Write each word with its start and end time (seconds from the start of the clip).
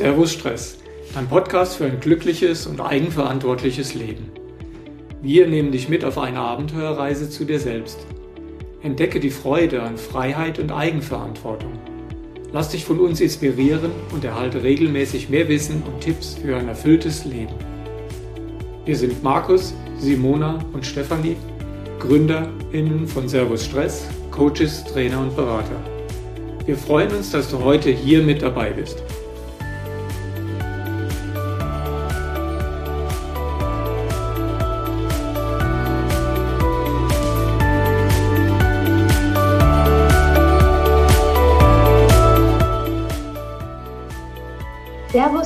Servus 0.00 0.32
Stress, 0.32 0.78
dein 1.12 1.28
Podcast 1.28 1.76
für 1.76 1.84
ein 1.84 2.00
glückliches 2.00 2.66
und 2.66 2.80
eigenverantwortliches 2.80 3.92
Leben. 3.92 4.30
Wir 5.20 5.46
nehmen 5.46 5.72
dich 5.72 5.90
mit 5.90 6.06
auf 6.06 6.16
eine 6.16 6.40
Abenteuerreise 6.40 7.28
zu 7.28 7.44
dir 7.44 7.60
selbst. 7.60 7.98
Entdecke 8.80 9.20
die 9.20 9.28
Freude 9.28 9.82
an 9.82 9.98
Freiheit 9.98 10.58
und 10.58 10.72
Eigenverantwortung. 10.72 11.72
Lass 12.50 12.70
dich 12.70 12.86
von 12.86 12.98
uns 12.98 13.20
inspirieren 13.20 13.90
und 14.14 14.24
erhalte 14.24 14.62
regelmäßig 14.62 15.28
mehr 15.28 15.50
Wissen 15.50 15.82
und 15.82 16.00
Tipps 16.00 16.38
für 16.42 16.56
ein 16.56 16.68
erfülltes 16.68 17.26
Leben. 17.26 17.52
Wir 18.86 18.96
sind 18.96 19.22
Markus, 19.22 19.74
Simona 19.98 20.64
und 20.72 20.86
Stefanie, 20.86 21.36
GründerInnen 21.98 23.06
von 23.06 23.28
Servus 23.28 23.66
Stress, 23.66 24.08
Coaches, 24.30 24.82
Trainer 24.82 25.20
und 25.20 25.36
Berater. 25.36 25.84
Wir 26.64 26.78
freuen 26.78 27.14
uns, 27.14 27.32
dass 27.32 27.50
du 27.50 27.62
heute 27.62 27.90
hier 27.90 28.22
mit 28.22 28.40
dabei 28.40 28.70
bist. 28.70 29.02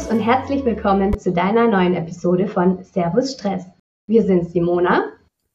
Servus 0.04 0.10
und 0.10 0.20
herzlich 0.20 0.64
willkommen 0.64 1.18
zu 1.18 1.32
deiner 1.32 1.66
neuen 1.66 1.94
Episode 1.94 2.46
von 2.46 2.82
Servus 2.82 3.32
Stress. 3.32 3.64
Wir 4.06 4.22
sind 4.22 4.50
Simona, 4.50 5.12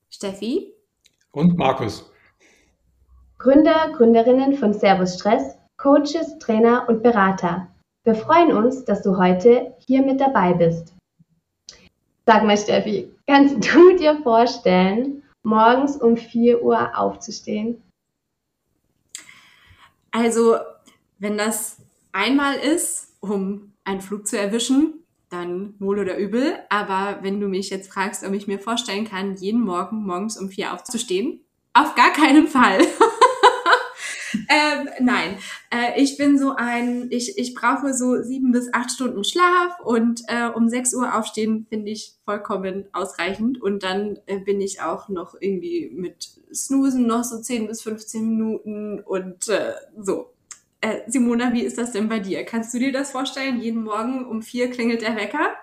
Steffi 0.09 0.73
und 1.31 1.57
Markus. 1.57 2.11
Gründer, 3.37 3.91
Gründerinnen 3.95 4.55
von 4.55 4.73
Servus 4.73 5.15
Stress, 5.15 5.55
Coaches, 5.77 6.39
Trainer 6.39 6.87
und 6.87 7.03
Berater. 7.03 7.67
Wir 8.03 8.15
freuen 8.15 8.51
uns, 8.51 8.85
dass 8.85 9.03
du 9.03 9.17
heute 9.17 9.75
hier 9.85 10.01
mit 10.03 10.19
dabei 10.19 10.53
bist. 10.53 10.93
Sag 12.25 12.43
mal, 12.43 12.57
Steffi, 12.57 13.13
kannst 13.27 13.55
du 13.55 13.97
dir 13.97 14.21
vorstellen, 14.23 15.23
morgens 15.43 15.97
um 15.97 16.17
4 16.17 16.63
Uhr 16.63 16.97
aufzustehen? 16.97 17.81
Also, 20.11 20.57
wenn 21.19 21.37
das 21.37 21.77
einmal 22.11 22.55
ist, 22.55 23.15
um 23.21 23.68
einen 23.89 24.01
Flug 24.01 24.27
zu 24.27 24.37
erwischen, 24.37 25.03
dann 25.29 25.73
wohl 25.79 25.99
oder 25.99 26.17
übel. 26.17 26.59
Aber 26.69 27.19
wenn 27.23 27.39
du 27.39 27.47
mich 27.47 27.69
jetzt 27.69 27.91
fragst, 27.91 28.23
ob 28.23 28.33
ich 28.33 28.47
mir 28.47 28.59
vorstellen 28.59 29.05
kann, 29.05 29.35
jeden 29.35 29.61
Morgen 29.61 30.05
morgens 30.05 30.37
um 30.37 30.49
vier 30.49 30.73
aufzustehen, 30.73 31.41
auf 31.73 31.95
gar 31.95 32.11
keinen 32.11 32.47
Fall. 32.47 32.79
ähm, 34.49 34.89
nein, 34.99 35.37
äh, 35.71 36.01
ich 36.01 36.17
bin 36.17 36.37
so 36.37 36.53
ein, 36.55 37.07
ich, 37.09 37.37
ich 37.37 37.53
brauche 37.55 37.93
so 37.93 38.21
sieben 38.21 38.51
bis 38.51 38.71
acht 38.73 38.91
Stunden 38.91 39.23
Schlaf 39.23 39.79
und 39.83 40.21
äh, 40.27 40.49
um 40.49 40.69
sechs 40.69 40.93
Uhr 40.93 41.15
aufstehen 41.15 41.65
finde 41.69 41.91
ich 41.91 42.13
vollkommen 42.25 42.85
ausreichend 42.93 43.61
und 43.61 43.83
dann 43.83 44.19
äh, 44.25 44.39
bin 44.39 44.61
ich 44.61 44.81
auch 44.81 45.09
noch 45.09 45.35
irgendwie 45.39 45.91
mit 45.93 46.29
Snoosen 46.53 47.07
noch 47.07 47.23
so 47.23 47.39
zehn 47.39 47.67
bis 47.67 47.81
15 47.81 48.27
Minuten 48.27 48.99
und 48.99 49.47
äh, 49.49 49.73
so. 49.99 50.31
Äh, 50.81 50.99
Simona, 51.07 51.53
wie 51.53 51.63
ist 51.63 51.77
das 51.77 51.91
denn 51.91 52.07
bei 52.07 52.19
dir? 52.19 52.45
Kannst 52.45 52.73
du 52.73 52.79
dir 52.79 52.91
das 52.91 53.11
vorstellen? 53.11 53.61
Jeden 53.61 53.83
Morgen 53.83 54.25
um 54.25 54.41
vier 54.41 54.69
klingelt 54.69 55.01
der 55.01 55.15
Wecker? 55.15 55.55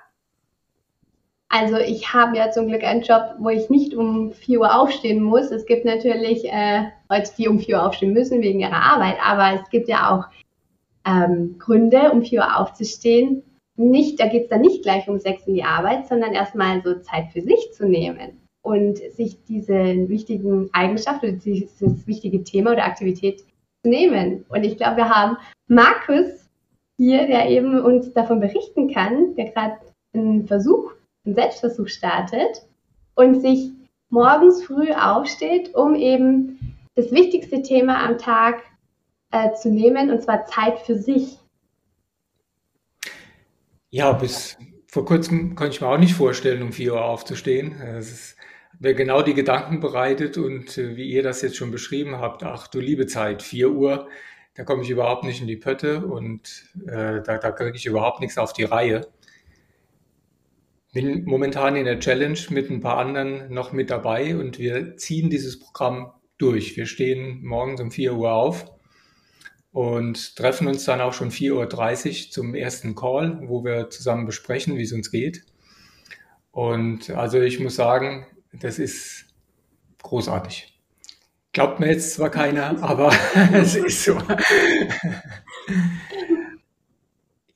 Also 1.48 1.76
ich 1.76 2.12
habe 2.12 2.36
ja 2.36 2.50
zum 2.50 2.66
Glück 2.66 2.82
einen 2.82 3.02
Job, 3.02 3.36
wo 3.38 3.48
ich 3.48 3.70
nicht 3.70 3.94
um 3.94 4.32
4 4.32 4.60
Uhr 4.60 4.74
aufstehen 4.74 5.22
muss. 5.22 5.50
Es 5.50 5.64
gibt 5.64 5.84
natürlich 5.84 6.44
äh, 6.44 6.86
Leute, 7.08 7.30
die 7.38 7.48
um 7.48 7.60
4 7.60 7.76
Uhr 7.76 7.86
aufstehen 7.86 8.12
müssen 8.12 8.42
wegen 8.42 8.60
ihrer 8.60 8.82
Arbeit, 8.82 9.16
aber 9.24 9.60
es 9.60 9.70
gibt 9.70 9.88
ja 9.88 10.10
auch 10.10 10.24
ähm, 11.06 11.56
Gründe, 11.58 12.10
um 12.10 12.22
4 12.22 12.40
Uhr 12.40 12.60
aufzustehen. 12.60 13.42
Nicht, 13.76 14.18
da 14.18 14.26
geht 14.26 14.44
es 14.44 14.48
dann 14.48 14.62
nicht 14.62 14.82
gleich 14.82 15.08
um 15.08 15.18
6 15.18 15.46
in 15.46 15.54
die 15.54 15.64
Arbeit, 15.64 16.08
sondern 16.08 16.32
erstmal 16.32 16.82
so 16.82 16.98
Zeit 17.00 17.26
für 17.32 17.42
sich 17.42 17.72
zu 17.72 17.86
nehmen 17.86 18.40
und 18.62 18.98
sich 18.98 19.44
diese 19.44 20.08
wichtigen 20.08 20.68
Eigenschaft 20.72 21.22
oder 21.22 21.32
dieses 21.32 21.80
wichtige 22.06 22.42
Thema 22.42 22.72
oder 22.72 22.84
Aktivität 22.84 23.44
nehmen. 23.88 24.44
Und 24.48 24.64
ich 24.64 24.76
glaube, 24.76 24.98
wir 24.98 25.08
haben 25.08 25.36
Markus 25.68 26.48
hier, 26.96 27.26
der 27.26 27.48
eben 27.48 27.78
uns 27.80 28.12
davon 28.12 28.40
berichten 28.40 28.92
kann, 28.92 29.34
der 29.34 29.50
gerade 29.50 29.76
einen 30.14 30.46
Versuch 30.46 30.92
einen 31.26 31.34
Selbstversuch 31.34 31.88
startet 31.88 32.62
und 33.14 33.40
sich 33.40 33.70
morgens 34.08 34.64
früh 34.64 34.92
aufsteht, 34.92 35.74
um 35.74 35.94
eben 35.94 36.76
das 36.94 37.10
wichtigste 37.10 37.62
Thema 37.62 38.02
am 38.04 38.16
Tag 38.16 38.62
äh, 39.32 39.52
zu 39.54 39.70
nehmen, 39.70 40.10
und 40.10 40.22
zwar 40.22 40.46
Zeit 40.46 40.78
für 40.78 40.96
sich. 40.96 41.38
Ja, 43.90 44.12
bis 44.12 44.56
vor 44.86 45.04
kurzem 45.04 45.54
konnte 45.56 45.74
ich 45.74 45.80
mir 45.80 45.88
auch 45.88 45.98
nicht 45.98 46.14
vorstellen, 46.14 46.62
um 46.62 46.72
4 46.72 46.94
Uhr 46.94 47.04
aufzustehen. 47.04 47.72
Es 47.80 48.08
hat 48.08 48.46
mir 48.78 48.94
genau 48.94 49.22
die 49.22 49.34
Gedanken 49.34 49.80
bereitet 49.80 50.38
und 50.38 50.76
äh, 50.78 50.96
wie 50.96 51.10
ihr 51.10 51.22
das 51.22 51.42
jetzt 51.42 51.56
schon 51.56 51.70
beschrieben 51.70 52.18
habt, 52.18 52.42
ach 52.42 52.68
du 52.68 52.80
liebe 52.80 53.06
Zeit, 53.06 53.42
4 53.42 53.70
Uhr, 53.70 54.08
da 54.54 54.64
komme 54.64 54.82
ich 54.82 54.90
überhaupt 54.90 55.24
nicht 55.24 55.40
in 55.40 55.46
die 55.46 55.56
Pötte 55.56 56.06
und 56.06 56.64
äh, 56.86 57.22
da, 57.22 57.38
da 57.38 57.50
kriege 57.52 57.76
ich 57.76 57.86
überhaupt 57.86 58.20
nichts 58.20 58.38
auf 58.38 58.52
die 58.52 58.64
Reihe 58.64 59.06
bin 60.96 61.26
momentan 61.26 61.76
in 61.76 61.84
der 61.84 62.00
Challenge 62.00 62.38
mit 62.48 62.70
ein 62.70 62.80
paar 62.80 62.96
anderen 62.96 63.52
noch 63.52 63.70
mit 63.70 63.90
dabei 63.90 64.34
und 64.34 64.58
wir 64.58 64.96
ziehen 64.96 65.28
dieses 65.28 65.60
Programm 65.60 66.10
durch. 66.38 66.74
Wir 66.78 66.86
stehen 66.86 67.44
morgens 67.44 67.82
um 67.82 67.90
4 67.90 68.14
Uhr 68.14 68.32
auf 68.32 68.64
und 69.72 70.36
treffen 70.36 70.66
uns 70.66 70.86
dann 70.86 71.02
auch 71.02 71.12
schon 71.12 71.30
4.30 71.30 71.52
Uhr 72.28 72.30
zum 72.30 72.54
ersten 72.54 72.94
Call, 72.94 73.42
wo 73.42 73.62
wir 73.62 73.90
zusammen 73.90 74.24
besprechen, 74.24 74.78
wie 74.78 74.84
es 74.84 74.92
uns 74.94 75.10
geht. 75.10 75.44
Und 76.50 77.10
also 77.10 77.42
ich 77.42 77.60
muss 77.60 77.76
sagen, 77.76 78.24
das 78.52 78.78
ist 78.78 79.26
großartig. 80.02 80.72
Glaubt 81.52 81.80
mir 81.80 81.88
jetzt 81.88 82.14
zwar 82.14 82.30
keiner, 82.30 82.82
aber 82.82 83.12
es 83.52 83.76
ist 83.76 84.04
so. 84.04 84.18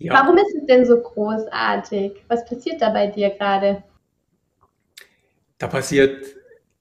Ja. 0.00 0.14
Warum 0.14 0.38
ist 0.38 0.54
es 0.58 0.66
denn 0.66 0.86
so 0.86 0.98
großartig? 0.98 2.24
Was 2.26 2.46
passiert 2.46 2.80
da 2.80 2.88
bei 2.88 3.06
dir 3.08 3.28
gerade? 3.30 3.82
Da 5.58 5.68
passiert 5.68 6.24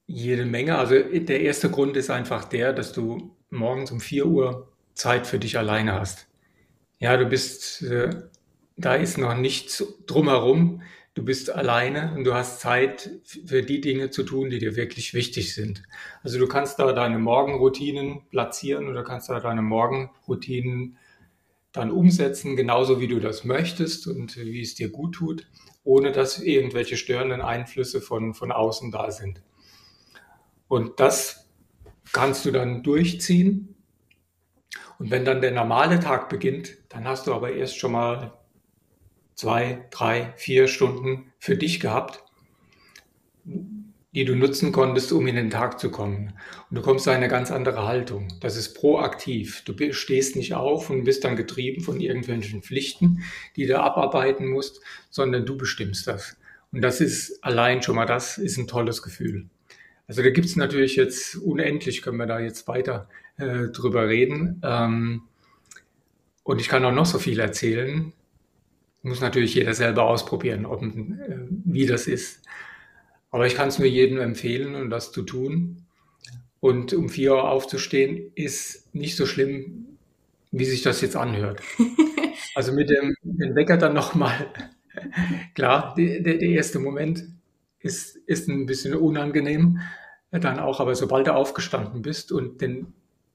jede 0.06 0.46
Menge. 0.46 0.78
Also 0.78 0.94
der 0.98 1.40
erste 1.40 1.70
Grund 1.70 1.98
ist 1.98 2.08
einfach 2.08 2.46
der, 2.46 2.72
dass 2.72 2.94
du 2.94 3.36
morgens 3.50 3.90
um 3.90 4.00
4 4.00 4.26
Uhr 4.26 4.72
Zeit 4.94 5.26
für 5.26 5.38
dich 5.38 5.58
alleine 5.58 6.00
hast. 6.00 6.28
Ja, 6.98 7.18
du 7.18 7.26
bist, 7.26 7.82
äh, 7.82 8.08
da 8.78 8.94
ist 8.94 9.18
noch 9.18 9.34
nichts 9.34 9.84
drumherum. 10.06 10.80
Du 11.20 11.26
bist 11.26 11.50
alleine 11.50 12.14
und 12.16 12.24
du 12.24 12.32
hast 12.32 12.60
Zeit 12.60 13.10
für 13.44 13.62
die 13.62 13.82
Dinge 13.82 14.08
zu 14.08 14.22
tun, 14.22 14.48
die 14.48 14.58
dir 14.58 14.74
wirklich 14.74 15.12
wichtig 15.12 15.54
sind. 15.54 15.82
Also 16.22 16.38
du 16.38 16.48
kannst 16.48 16.78
da 16.78 16.94
deine 16.94 17.18
Morgenroutinen 17.18 18.22
platzieren 18.30 18.88
oder 18.88 19.04
kannst 19.04 19.28
da 19.28 19.38
deine 19.38 19.60
Morgenroutinen 19.60 20.96
dann 21.72 21.90
umsetzen, 21.90 22.56
genauso 22.56 23.02
wie 23.02 23.06
du 23.06 23.20
das 23.20 23.44
möchtest 23.44 24.06
und 24.06 24.38
wie 24.38 24.62
es 24.62 24.76
dir 24.76 24.88
gut 24.88 25.16
tut, 25.16 25.46
ohne 25.84 26.10
dass 26.10 26.40
irgendwelche 26.40 26.96
störenden 26.96 27.42
Einflüsse 27.42 28.00
von, 28.00 28.32
von 28.32 28.50
außen 28.50 28.90
da 28.90 29.10
sind. 29.10 29.42
Und 30.68 31.00
das 31.00 31.50
kannst 32.12 32.46
du 32.46 32.50
dann 32.50 32.82
durchziehen. 32.82 33.74
Und 34.98 35.10
wenn 35.10 35.26
dann 35.26 35.42
der 35.42 35.52
normale 35.52 36.00
Tag 36.00 36.30
beginnt, 36.30 36.78
dann 36.88 37.06
hast 37.06 37.26
du 37.26 37.34
aber 37.34 37.52
erst 37.52 37.76
schon 37.76 37.92
mal 37.92 38.39
zwei, 39.40 39.86
drei, 39.90 40.34
vier 40.36 40.68
Stunden 40.68 41.32
für 41.38 41.56
dich 41.56 41.80
gehabt, 41.80 42.22
die 44.12 44.26
du 44.26 44.36
nutzen 44.36 44.70
konntest, 44.70 45.12
um 45.12 45.26
in 45.26 45.36
den 45.36 45.48
Tag 45.48 45.80
zu 45.80 45.90
kommen. 45.90 46.34
Und 46.68 46.76
du 46.76 46.82
kommst 46.82 47.06
in 47.06 47.14
eine 47.14 47.28
ganz 47.28 47.50
andere 47.50 47.86
Haltung. 47.86 48.28
Das 48.42 48.56
ist 48.56 48.74
proaktiv. 48.74 49.62
Du 49.64 49.92
stehst 49.94 50.36
nicht 50.36 50.52
auf 50.52 50.90
und 50.90 51.04
bist 51.04 51.24
dann 51.24 51.36
getrieben 51.36 51.82
von 51.82 52.00
irgendwelchen 52.00 52.62
Pflichten, 52.62 53.22
die 53.56 53.66
du 53.66 53.80
abarbeiten 53.80 54.46
musst, 54.46 54.82
sondern 55.08 55.46
du 55.46 55.56
bestimmst 55.56 56.06
das. 56.06 56.36
Und 56.70 56.82
das 56.82 57.00
ist 57.00 57.42
allein 57.42 57.82
schon 57.82 57.96
mal 57.96 58.04
das, 58.04 58.36
ist 58.36 58.58
ein 58.58 58.66
tolles 58.66 59.00
Gefühl. 59.00 59.48
Also 60.06 60.22
da 60.22 60.28
gibt 60.28 60.48
es 60.48 60.56
natürlich 60.56 60.96
jetzt 60.96 61.36
unendlich, 61.36 62.02
können 62.02 62.18
wir 62.18 62.26
da 62.26 62.40
jetzt 62.40 62.68
weiter 62.68 63.08
äh, 63.38 63.68
drüber 63.68 64.06
reden. 64.06 64.60
Ähm, 64.62 65.22
und 66.42 66.60
ich 66.60 66.68
kann 66.68 66.84
auch 66.84 66.92
noch 66.92 67.06
so 67.06 67.18
viel 67.18 67.40
erzählen. 67.40 68.12
Muss 69.02 69.20
natürlich 69.20 69.54
jeder 69.54 69.74
selber 69.74 70.04
ausprobieren, 70.04 70.66
ob, 70.66 70.82
äh, 70.82 70.88
wie 71.64 71.86
das 71.86 72.06
ist. 72.06 72.42
Aber 73.30 73.46
ich 73.46 73.54
kann 73.54 73.68
es 73.68 73.78
nur 73.78 73.88
jedem 73.88 74.18
empfehlen 74.18 74.74
und 74.74 74.90
das 74.90 75.12
zu 75.12 75.22
tun. 75.22 75.84
Und 76.60 76.92
um 76.92 77.08
vier 77.08 77.32
Uhr 77.32 77.50
aufzustehen 77.50 78.32
ist 78.34 78.94
nicht 78.94 79.16
so 79.16 79.24
schlimm, 79.24 79.96
wie 80.50 80.64
sich 80.64 80.82
das 80.82 81.00
jetzt 81.00 81.16
anhört. 81.16 81.62
Also 82.56 82.72
mit 82.72 82.90
dem, 82.90 83.14
dem 83.22 83.54
Wecker 83.54 83.76
dann 83.76 83.94
nochmal, 83.94 84.48
klar, 85.54 85.94
der, 85.96 86.20
der 86.20 86.40
erste 86.40 86.80
Moment 86.80 87.24
ist, 87.78 88.16
ist 88.16 88.48
ein 88.48 88.66
bisschen 88.66 88.94
unangenehm, 88.94 89.80
dann 90.30 90.58
auch, 90.58 90.80
aber 90.80 90.94
sobald 90.94 91.28
du 91.28 91.34
aufgestanden 91.34 92.02
bist 92.02 92.32
und 92.32 92.60
den 92.60 92.92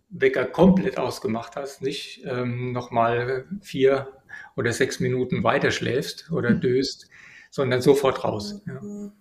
Wecker 0.09 0.45
komplett 0.45 0.97
ausgemacht 0.97 1.55
hast, 1.55 1.81
nicht 1.81 2.23
ähm, 2.25 2.71
nochmal 2.71 3.45
vier 3.61 4.07
oder 4.55 4.71
sechs 4.71 4.99
Minuten 4.99 5.43
weiter 5.43 5.71
schläfst 5.71 6.31
oder 6.31 6.51
mhm. 6.51 6.61
döst, 6.61 7.09
sondern 7.49 7.81
sofort 7.81 8.23
raus. 8.23 8.61
Ja. 8.65 8.79
Und 8.79 9.13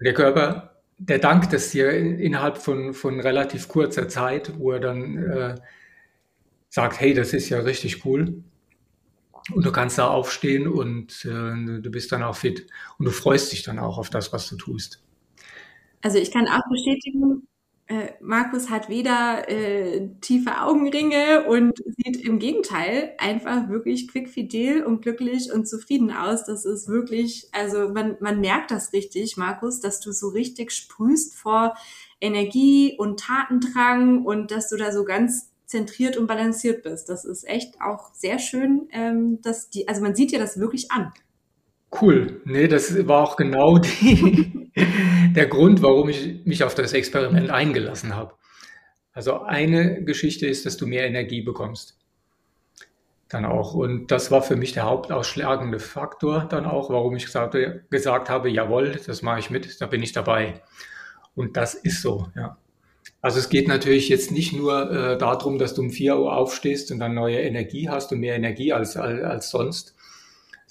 der 0.00 0.14
Körper, 0.14 0.82
der 0.98 1.18
dankt 1.18 1.52
es 1.52 1.70
dir 1.70 1.90
innerhalb 1.92 2.58
von, 2.58 2.94
von 2.94 3.20
relativ 3.20 3.68
kurzer 3.68 4.08
Zeit, 4.08 4.58
wo 4.58 4.72
er 4.72 4.80
dann 4.80 5.18
äh, 5.18 5.54
sagt, 6.68 7.00
hey, 7.00 7.14
das 7.14 7.32
ist 7.32 7.48
ja 7.48 7.60
richtig 7.60 8.04
cool. 8.04 8.42
Und 9.52 9.66
du 9.66 9.72
kannst 9.72 9.98
da 9.98 10.08
aufstehen 10.08 10.68
und 10.68 11.24
äh, 11.24 11.80
du 11.80 11.90
bist 11.90 12.12
dann 12.12 12.22
auch 12.22 12.36
fit. 12.36 12.66
Und 12.98 13.06
du 13.06 13.10
freust 13.10 13.52
dich 13.52 13.62
dann 13.62 13.78
auch 13.78 13.98
auf 13.98 14.10
das, 14.10 14.32
was 14.32 14.48
du 14.48 14.56
tust. 14.56 15.02
Also 16.00 16.18
ich 16.18 16.30
kann 16.30 16.46
auch 16.46 16.68
bestätigen, 16.70 17.46
äh, 17.92 18.14
Markus 18.20 18.70
hat 18.70 18.88
weder 18.88 19.48
äh, 19.50 20.08
tiefe 20.22 20.62
Augenringe 20.62 21.44
und 21.46 21.78
sieht 21.98 22.24
im 22.24 22.38
Gegenteil 22.38 23.12
einfach 23.18 23.68
wirklich 23.68 24.08
quickfidel 24.08 24.82
und 24.84 25.02
glücklich 25.02 25.52
und 25.52 25.68
zufrieden 25.68 26.10
aus. 26.10 26.44
Das 26.44 26.64
ist 26.64 26.88
wirklich, 26.88 27.48
also 27.52 27.90
man, 27.90 28.16
man 28.20 28.40
merkt 28.40 28.70
das 28.70 28.94
richtig, 28.94 29.36
Markus, 29.36 29.80
dass 29.80 30.00
du 30.00 30.12
so 30.12 30.28
richtig 30.28 30.72
sprühst 30.72 31.34
vor 31.34 31.74
Energie 32.20 32.96
und 32.96 33.20
Tatendrang 33.20 34.24
und 34.24 34.50
dass 34.50 34.70
du 34.70 34.76
da 34.76 34.90
so 34.90 35.04
ganz 35.04 35.50
zentriert 35.66 36.16
und 36.16 36.26
balanciert 36.26 36.82
bist. 36.82 37.10
Das 37.10 37.26
ist 37.26 37.46
echt 37.46 37.80
auch 37.82 38.14
sehr 38.14 38.38
schön, 38.38 38.88
ähm, 38.92 39.42
dass 39.42 39.68
die, 39.68 39.86
also 39.86 40.00
man 40.00 40.14
sieht 40.14 40.32
dir 40.32 40.38
das 40.38 40.58
wirklich 40.58 40.90
an. 40.90 41.12
Cool. 42.00 42.40
Nee, 42.44 42.68
das 42.68 43.06
war 43.06 43.22
auch 43.22 43.36
genau 43.36 43.78
die, 43.78 44.70
der 45.36 45.46
Grund, 45.46 45.82
warum 45.82 46.08
ich 46.08 46.44
mich 46.44 46.64
auf 46.64 46.74
das 46.74 46.92
Experiment 46.92 47.50
eingelassen 47.50 48.16
habe. 48.16 48.34
Also 49.12 49.42
eine 49.42 50.02
Geschichte 50.04 50.46
ist, 50.46 50.64
dass 50.64 50.76
du 50.76 50.86
mehr 50.86 51.06
Energie 51.06 51.42
bekommst. 51.42 51.98
Dann 53.28 53.44
auch. 53.44 53.74
Und 53.74 54.10
das 54.10 54.30
war 54.30 54.42
für 54.42 54.56
mich 54.56 54.72
der 54.72 54.84
hauptausschlagende 54.84 55.78
Faktor 55.78 56.46
dann 56.48 56.64
auch, 56.64 56.90
warum 56.90 57.14
ich 57.16 57.26
gesagt, 57.26 57.56
gesagt 57.90 58.30
habe, 58.30 58.50
jawohl, 58.50 59.00
das 59.06 59.22
mache 59.22 59.40
ich 59.40 59.50
mit, 59.50 59.80
da 59.80 59.86
bin 59.86 60.02
ich 60.02 60.12
dabei. 60.12 60.62
Und 61.34 61.56
das 61.56 61.74
ist 61.74 62.02
so, 62.02 62.28
ja. 62.34 62.56
Also 63.20 63.38
es 63.38 63.48
geht 63.48 63.68
natürlich 63.68 64.08
jetzt 64.08 64.32
nicht 64.32 64.52
nur 64.52 64.90
äh, 64.90 65.18
darum, 65.18 65.58
dass 65.58 65.74
du 65.74 65.82
um 65.82 65.90
4 65.90 66.18
Uhr 66.18 66.36
aufstehst 66.36 66.90
und 66.90 66.98
dann 66.98 67.14
neue 67.14 67.40
Energie 67.40 67.88
hast 67.88 68.12
und 68.12 68.20
mehr 68.20 68.34
Energie 68.34 68.72
als, 68.72 68.96
als, 68.96 69.22
als 69.22 69.50
sonst. 69.50 69.94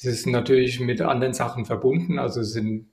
Es 0.03 0.07
ist 0.07 0.25
natürlich 0.25 0.79
mit 0.79 0.99
anderen 0.99 1.35
Sachen 1.35 1.65
verbunden. 1.65 2.17
Also 2.17 2.41
es 2.41 2.53
sind 2.53 2.89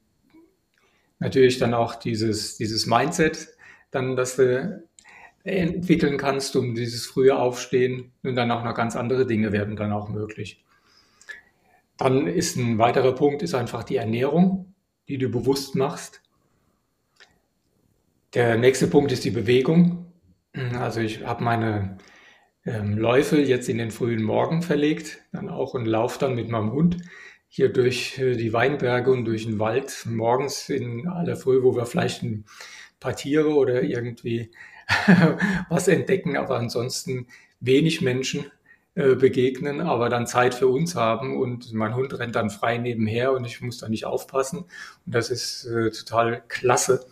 natürlich 1.19 1.59
dann 1.59 1.73
auch 1.73 1.95
dieses, 1.95 2.59
dieses 2.59 2.85
Mindset, 2.85 3.49
dann, 3.91 4.15
dass 4.15 4.37
du 4.37 4.87
entwickeln 5.43 6.19
kannst, 6.19 6.55
um 6.55 6.75
dieses 6.75 7.07
frühe 7.07 7.39
Aufstehen 7.39 8.13
und 8.23 8.37
dann 8.37 8.51
auch 8.51 8.63
noch 8.63 8.75
ganz 8.75 8.95
andere 8.95 9.25
Dinge 9.25 9.53
werden 9.53 9.75
dann 9.75 9.91
auch 9.91 10.11
möglich. 10.11 10.63
Dann 11.97 12.27
ist 12.27 12.57
ein 12.57 12.77
weiterer 12.77 13.15
Punkt, 13.15 13.43
ist 13.43 13.55
einfach 13.55 13.85
die 13.85 13.97
Ernährung, 13.97 14.75
die 15.09 15.17
du 15.17 15.31
bewusst 15.31 15.77
machst. 15.77 16.21
Der 18.35 18.59
nächste 18.59 18.87
Punkt 18.87 19.13
ist 19.13 19.25
die 19.25 19.31
Bewegung. 19.31 20.13
Also 20.79 21.01
ich 21.01 21.25
habe 21.25 21.43
meine 21.43 21.97
ähm, 22.69 22.99
Läufe 22.99 23.41
jetzt 23.41 23.69
in 23.69 23.79
den 23.79 23.91
frühen 23.91 24.23
Morgen 24.23 24.62
verlegt, 24.62 25.20
dann 25.32 25.49
auch 25.49 25.75
und 25.75 25.87
laufe 25.87 26.19
dann 26.19 26.35
mit 26.35 26.49
meinem 26.49 26.73
Hund 26.73 26.99
hier 27.49 27.73
durch 27.73 28.19
äh, 28.19 28.37
die 28.37 28.53
Weinberge 28.53 29.11
und 29.11 29.25
durch 29.25 29.47
den 29.47 29.59
Wald 29.59 30.05
morgens 30.06 30.69
in 30.69 31.09
aller 31.09 31.37
Früh, 31.37 31.62
wo 31.62 31.75
wir 31.75 31.87
vielleicht 31.87 32.23
ein 32.23 32.44
paar 33.00 33.17
Tiere 33.17 33.55
oder 33.55 33.82
irgendwie 33.82 34.50
was 35.69 35.88
entdecken, 35.88 36.37
aber 36.37 36.56
ansonsten 36.59 37.26
wenig 37.61 38.00
Menschen 38.00 38.50
äh, 38.94 39.14
begegnen, 39.14 39.81
aber 39.81 40.09
dann 40.09 40.26
Zeit 40.26 40.55
für 40.55 40.69
uns 40.69 40.94
haben 40.94 41.38
und 41.38 41.73
mein 41.73 41.94
Hund 41.94 42.19
rennt 42.19 42.37
dann 42.37 42.50
frei 42.50 42.79
nebenher 42.79 43.32
und 43.32 43.47
ich 43.47 43.61
muss 43.61 43.79
da 43.79 43.88
nicht 43.88 44.05
aufpassen. 44.05 44.61
Und 45.06 45.14
das 45.14 45.31
ist 45.31 45.64
äh, 45.67 45.91
total 45.91 46.43
klasse. 46.49 47.06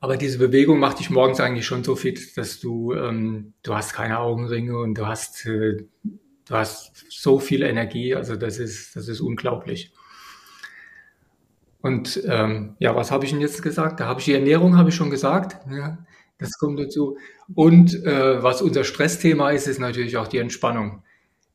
Aber 0.00 0.16
diese 0.16 0.38
Bewegung 0.38 0.78
macht 0.78 0.98
dich 0.98 1.10
morgens 1.10 1.40
eigentlich 1.40 1.66
schon 1.66 1.82
so 1.82 1.96
fit, 1.96 2.36
dass 2.36 2.60
du, 2.60 2.92
ähm, 2.92 3.54
du 3.62 3.74
hast 3.74 3.94
keine 3.94 4.18
Augenringe 4.18 4.78
und 4.78 4.96
du 4.96 5.06
hast, 5.06 5.46
äh, 5.46 5.84
du 6.04 6.54
hast 6.54 7.04
so 7.08 7.38
viel 7.38 7.62
Energie. 7.62 8.14
Also 8.14 8.36
das 8.36 8.58
ist, 8.58 8.94
das 8.94 9.08
ist 9.08 9.20
unglaublich. 9.20 9.92
Und 11.80 12.20
ähm, 12.26 12.76
ja, 12.78 12.94
was 12.94 13.10
habe 13.10 13.24
ich 13.24 13.30
denn 13.30 13.40
jetzt 13.40 13.62
gesagt? 13.62 14.00
Da 14.00 14.06
habe 14.06 14.20
ich 14.20 14.26
die 14.26 14.34
Ernährung, 14.34 14.76
habe 14.76 14.90
ich 14.90 14.94
schon 14.94 15.10
gesagt. 15.10 15.56
Ja, 15.70 15.98
das 16.38 16.58
kommt 16.58 16.78
dazu. 16.78 17.16
Und 17.54 17.94
äh, 18.04 18.42
was 18.42 18.60
unser 18.60 18.84
Stressthema 18.84 19.50
ist, 19.50 19.66
ist 19.66 19.78
natürlich 19.78 20.16
auch 20.16 20.28
die 20.28 20.38
Entspannung. 20.38 21.02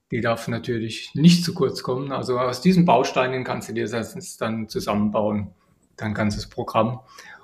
Die 0.09 0.21
darf 0.21 0.47
natürlich 0.47 1.11
nicht 1.15 1.43
zu 1.43 1.53
kurz 1.53 1.83
kommen. 1.83 2.11
Also 2.11 2.39
aus 2.39 2.61
diesen 2.61 2.85
Bausteinen 2.85 3.43
kannst 3.43 3.69
du 3.69 3.73
dir 3.73 3.87
das 3.87 4.37
dann 4.37 4.67
zusammenbauen, 4.67 5.51
dein 5.95 6.13
ganzes 6.13 6.47
Programm 6.47 7.01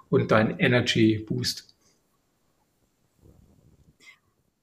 und 0.10 0.32
dein 0.32 0.60
Energy 0.60 1.26
Boost. 1.28 1.74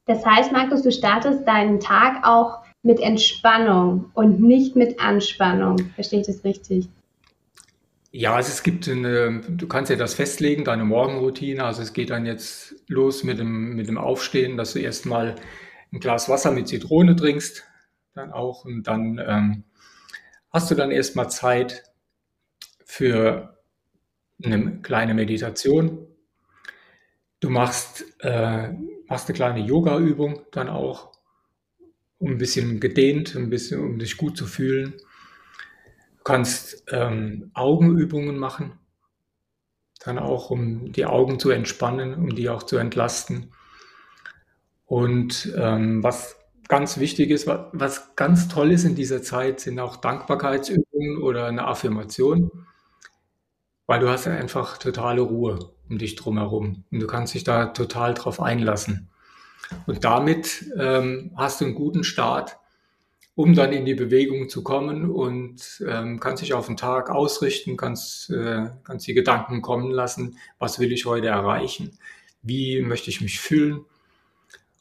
Das 0.07 0.25
heißt, 0.25 0.53
Markus, 0.53 0.83
du 0.83 0.93
startest 0.93 1.47
deinen 1.47 1.81
Tag 1.81 2.27
auch 2.27 2.65
mit 2.83 3.01
Entspannung 3.01 4.11
und 4.13 4.41
nicht 4.41 4.77
mit 4.77 5.01
Anspannung. 5.01 5.79
Verstehe 5.95 6.21
ich 6.21 6.27
das 6.27 6.45
richtig? 6.45 6.89
Ja, 8.11 8.35
also 8.35 8.51
es 8.51 8.63
gibt 8.63 8.89
eine, 8.89 9.41
du 9.41 9.67
kannst 9.67 9.91
ja 9.91 9.97
das 9.97 10.15
festlegen, 10.15 10.65
deine 10.65 10.85
Morgenroutine. 10.85 11.65
Also 11.65 11.83
es 11.83 11.95
geht 11.95 12.11
dann 12.11 12.27
jetzt 12.27 12.77
los 12.87 13.25
mit 13.25 13.39
dem, 13.39 13.75
mit 13.75 13.89
dem 13.89 13.99
Aufstehen, 13.99 14.57
dass 14.57 14.75
du 14.75 14.79
erstmal 14.79 15.35
ein 15.93 16.01
Glas 16.01 16.29
Wasser 16.29 16.53
mit 16.53 16.69
Zitrone 16.69 17.17
trinkst, 17.17 17.65
dann 18.15 18.31
auch. 18.31 18.65
Und 18.65 18.85
dann 18.85 19.21
ähm, 19.27 19.65
hast 20.53 20.71
du 20.71 20.75
dann 20.75 20.91
erstmal 20.91 21.31
Zeit 21.31 21.85
für 22.85 23.59
eine 24.43 24.81
kleine 24.83 25.15
Meditation. 25.15 26.07
Du 27.41 27.51
machst, 27.51 28.05
äh, 28.21 28.73
machst 29.07 29.29
eine 29.29 29.37
kleine 29.37 29.61
Yoga-Übung 29.61 30.43
dann 30.53 30.69
auch, 30.69 31.13
um 32.19 32.33
ein 32.33 32.39
bisschen 32.39 32.81
gedehnt, 32.81 33.37
ein 33.37 33.51
bisschen, 33.51 33.81
um 33.81 33.99
dich 33.99 34.17
gut 34.17 34.37
zu 34.37 34.47
fühlen. 34.47 34.95
Du 36.19 36.23
kannst 36.25 36.85
ähm, 36.91 37.51
Augenübungen 37.55 38.39
machen, 38.39 38.79
dann 40.05 40.19
auch, 40.19 40.51
um 40.51 40.93
die 40.93 41.07
Augen 41.07 41.39
zu 41.39 41.51
entspannen, 41.51 42.15
um 42.15 42.35
die 42.35 42.49
auch 42.49 42.63
zu 42.63 42.79
entlasten. 42.79 43.53
Und 44.87 45.53
ähm, 45.57 46.03
was 46.03 46.37
ganz 46.69 46.99
wichtig 46.99 47.31
ist, 47.31 47.47
was, 47.47 47.67
was 47.73 48.17
ganz 48.17 48.49
toll 48.49 48.73
ist 48.73 48.85
in 48.85 48.95
dieser 48.95 49.23
Zeit, 49.23 49.61
sind 49.61 49.79
auch 49.79 49.97
Dankbarkeitsübungen 49.97 51.19
oder 51.19 51.47
eine 51.47 51.67
Affirmation. 51.67 52.67
Weil 53.87 54.01
du 54.01 54.09
hast 54.09 54.25
ja 54.25 54.33
einfach 54.33 54.79
totale 54.79 55.21
Ruhe 55.21 55.71
um 55.89 55.99
dich 55.99 56.17
drumherum 56.17 56.85
und 56.91 57.01
du 57.01 57.07
kannst 57.07 57.35
dich 57.35 57.45
da 57.45 57.67
total 57.67 58.15
drauf 58.15 58.41
einlassen. 58.41 59.11
Und 59.87 60.05
damit 60.05 60.71
ähm, 60.79 61.33
hast 61.37 61.61
du 61.61 61.67
einen 61.67 61.75
guten 61.75 62.05
Start, 62.05 62.59
um 63.35 63.55
dann 63.55 63.73
in 63.73 63.85
die 63.85 63.95
Bewegung 63.95 64.49
zu 64.49 64.63
kommen 64.63 65.11
und 65.11 65.83
ähm, 65.87 66.21
kannst 66.21 66.43
dich 66.43 66.55
auf 66.55 66.67
den 66.67 66.77
Tag 66.77 67.11
ausrichten, 67.11 67.77
kannst, 67.77 68.31
äh, 68.31 68.71
kannst 68.85 69.07
die 69.07 69.15
Gedanken 69.15 69.61
kommen 69.61 69.91
lassen, 69.91 70.39
was 70.59 70.79
will 70.79 70.93
ich 70.93 71.05
heute 71.05 71.29
erreichen, 71.29 71.99
wie 72.43 72.81
möchte 72.81 73.11
ich 73.11 73.21
mich 73.21 73.41
fühlen. 73.41 73.85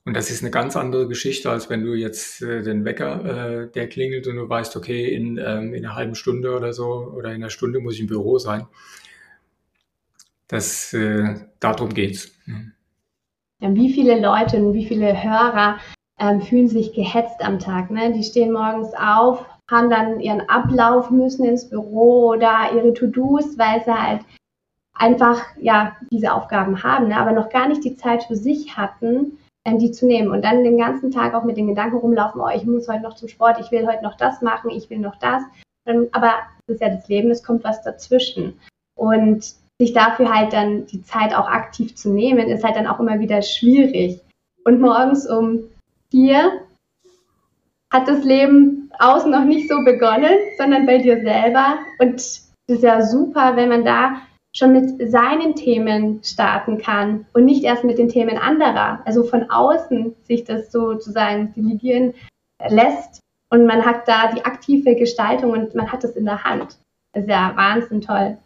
Und 0.05 0.15
das 0.15 0.29
ist 0.29 0.41
eine 0.41 0.51
ganz 0.51 0.75
andere 0.75 1.07
Geschichte, 1.07 1.50
als 1.50 1.69
wenn 1.69 1.83
du 1.83 1.93
jetzt 1.93 2.41
äh, 2.41 2.62
den 2.62 2.83
Wecker, 2.83 3.63
äh, 3.63 3.72
der 3.72 3.88
klingelt 3.88 4.27
und 4.27 4.36
du 4.36 4.50
weißt, 4.50 4.75
okay, 4.75 5.13
in, 5.13 5.38
ähm, 5.38 5.74
in 5.74 5.86
einer 5.86 5.95
halben 5.95 6.15
Stunde 6.15 6.55
oder 6.55 6.74
so 6.74 7.13
oder 7.15 7.29
in 7.29 7.36
einer 7.36 7.50
Stunde 7.50 7.79
muss 7.79 7.95
ich 7.95 8.01
im 8.01 8.07
Büro 8.07 8.38
sein. 8.38 8.67
Das, 10.48 10.93
äh, 10.93 11.36
darum 11.60 11.93
geht's. 11.93 12.31
Ja, 13.60 13.74
wie 13.74 13.93
viele 13.93 14.19
Leute 14.19 14.57
und 14.57 14.74
wie 14.74 14.86
viele 14.86 15.24
Hörer 15.24 15.79
ähm, 16.19 16.41
fühlen 16.41 16.67
sich 16.67 16.93
gehetzt 16.93 17.41
am 17.41 17.60
Tag? 17.60 17.89
Ne? 17.89 18.12
Die 18.12 18.24
stehen 18.24 18.51
morgens 18.51 18.93
auf, 18.93 19.45
haben 19.72 19.89
dann 19.89 20.19
ihren 20.19 20.41
Ablauf, 20.50 21.12
müssen 21.12 21.45
ins 21.45 21.69
Büro 21.69 22.31
oder 22.31 22.72
ihre 22.75 22.93
To-Dos, 22.93 23.57
weil 23.57 23.81
sie 23.86 23.93
halt 23.93 24.22
einfach 24.93 25.41
ja 25.62 25.95
diese 26.12 26.33
Aufgaben 26.33 26.83
haben, 26.83 27.07
ne? 27.07 27.17
aber 27.17 27.31
noch 27.31 27.50
gar 27.50 27.69
nicht 27.69 27.86
die 27.86 27.95
Zeit 27.95 28.24
für 28.25 28.36
sich 28.36 28.75
hatten, 28.75 29.38
die 29.65 29.91
zu 29.91 30.05
nehmen 30.05 30.29
und 30.29 30.43
dann 30.43 30.63
den 30.63 30.77
ganzen 30.77 31.12
Tag 31.12 31.34
auch 31.34 31.43
mit 31.43 31.58
den 31.58 31.67
Gedanken 31.67 31.98
rumlaufen, 31.98 32.41
oh, 32.41 32.50
ich 32.53 32.65
muss 32.65 32.88
heute 32.88 33.03
noch 33.03 33.15
zum 33.15 33.29
Sport, 33.29 33.60
ich 33.60 33.72
will 33.72 33.88
heute 33.88 34.03
noch 34.03 34.17
das 34.17 34.41
machen, 34.41 34.70
ich 34.70 34.89
will 34.89 35.00
noch 35.00 35.15
das. 35.17 35.43
Aber 35.86 36.34
das 36.67 36.75
ist 36.75 36.82
ja 36.82 36.89
das 36.89 37.08
Leben, 37.08 37.32
es 37.32 37.43
kommt 37.43 37.63
was 37.63 37.82
dazwischen. 37.82 38.60
Und 38.96 39.55
sich 39.79 39.93
dafür 39.93 40.34
halt 40.34 40.53
dann 40.53 40.86
die 40.88 41.03
Zeit 41.03 41.34
auch 41.34 41.48
aktiv 41.48 41.96
zu 41.96 42.12
nehmen, 42.12 42.48
ist 42.48 42.63
halt 42.63 42.75
dann 42.75 42.88
auch 42.88 43.00
immer 43.00 43.20
wieder 43.20 43.41
schwierig. 43.41 44.22
Und 44.65 44.79
morgens 44.79 45.29
um 45.29 45.63
vier 46.12 46.62
hat 47.91 48.08
das 48.08 48.24
Leben 48.24 48.91
außen 49.00 49.32
noch 49.32 49.43
nicht 49.43 49.70
so 49.70 49.84
begonnen, 49.84 50.34
sondern 50.58 50.86
bei 50.86 50.98
dir 50.98 51.22
selber. 51.22 51.77
Und 52.00 52.15
es 52.15 52.51
ist 52.67 52.84
ja 52.84 53.01
super, 53.01 53.55
wenn 53.55 53.70
man 53.70 53.84
da 53.84 54.22
schon 54.55 54.72
mit 54.72 55.12
seinen 55.12 55.55
Themen 55.55 56.24
starten 56.24 56.77
kann 56.77 57.25
und 57.33 57.45
nicht 57.45 57.63
erst 57.63 57.83
mit 57.83 57.98
den 57.98 58.10
Themen 58.10 58.38
anderer. 58.38 59.01
Also 59.05 59.24
von 59.24 59.50
außen 59.50 60.15
sich 60.24 60.43
das 60.43 60.72
sozusagen 60.72 61.53
delegieren 61.55 62.13
lässt 62.67 63.19
und 63.50 63.65
man 63.65 63.86
hat 63.86 64.07
da 64.07 64.31
die 64.31 64.45
aktive 64.45 64.95
Gestaltung 64.95 65.51
und 65.51 65.75
man 65.75 65.91
hat 65.91 66.03
es 66.03 66.15
in 66.15 66.25
der 66.25 66.43
Hand. 66.43 66.77
Das 67.13 67.24
ist 67.24 67.29
ja 67.29 67.53
wahnsinnig 67.55 68.05
toll. 68.05 68.38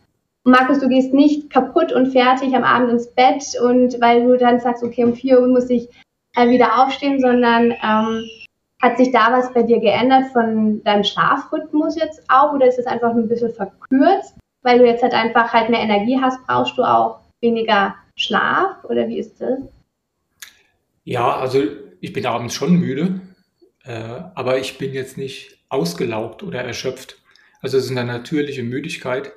Markus, 0.44 0.80
du 0.80 0.88
gehst 0.88 1.14
nicht 1.14 1.50
kaputt 1.50 1.92
und 1.92 2.14
fertig 2.14 2.56
am 2.56 2.64
Abend 2.64 2.92
ins 2.92 3.14
Bett 3.14 3.44
und 3.62 4.00
weil 4.00 4.24
du 4.24 4.38
dann 4.38 4.62
sagst, 4.62 4.82
okay, 4.82 5.04
um 5.04 5.14
vier 5.14 5.42
Uhr 5.42 5.48
muss 5.48 5.70
ich 5.70 5.90
äh, 6.36 6.50
wieder 6.50 6.82
aufstehen, 6.82 7.20
sondern 7.20 7.72
ähm, 7.84 8.24
hat 8.82 8.98
sich 8.98 9.12
da 9.12 9.32
was 9.32 9.54
bei 9.54 9.64
dir 9.64 9.80
geändert 9.82 10.32
von 10.32 10.82
deinem 10.84 11.04
Schlafrhythmus 11.04 11.98
jetzt 11.98 12.24
auch 12.30 12.54
oder 12.54 12.68
ist 12.68 12.80
es 12.80 12.86
einfach 12.86 13.14
nur 13.14 13.24
ein 13.24 13.30
bisschen 13.30 13.52
verkürzt, 13.52 14.36
weil 14.68 14.80
du 14.80 14.86
jetzt 14.86 15.02
halt 15.02 15.14
einfach 15.14 15.54
halt 15.54 15.70
mehr 15.70 15.80
Energie 15.80 16.20
hast, 16.22 16.46
brauchst 16.46 16.78
du 16.78 16.84
auch 16.84 17.22
weniger 17.40 17.96
Schlaf 18.18 18.84
oder 18.84 19.08
wie 19.08 19.18
ist 19.18 19.40
das? 19.40 19.60
Ja, 21.06 21.38
also 21.38 21.64
ich 22.02 22.12
bin 22.12 22.26
abends 22.26 22.54
schon 22.54 22.76
müde, 22.76 23.22
äh, 23.86 23.94
aber 24.36 24.60
ich 24.60 24.78
bin 24.78 24.92
jetzt 24.94 25.18
nicht 25.18 25.58
ausgelaugt 25.70 26.44
oder 26.44 26.62
erschöpft. 26.62 27.18
Also 27.62 27.78
es 27.78 27.86
ist 27.86 27.92
eine 27.92 28.04
natürliche 28.04 28.64
Müdigkeit, 28.64 29.32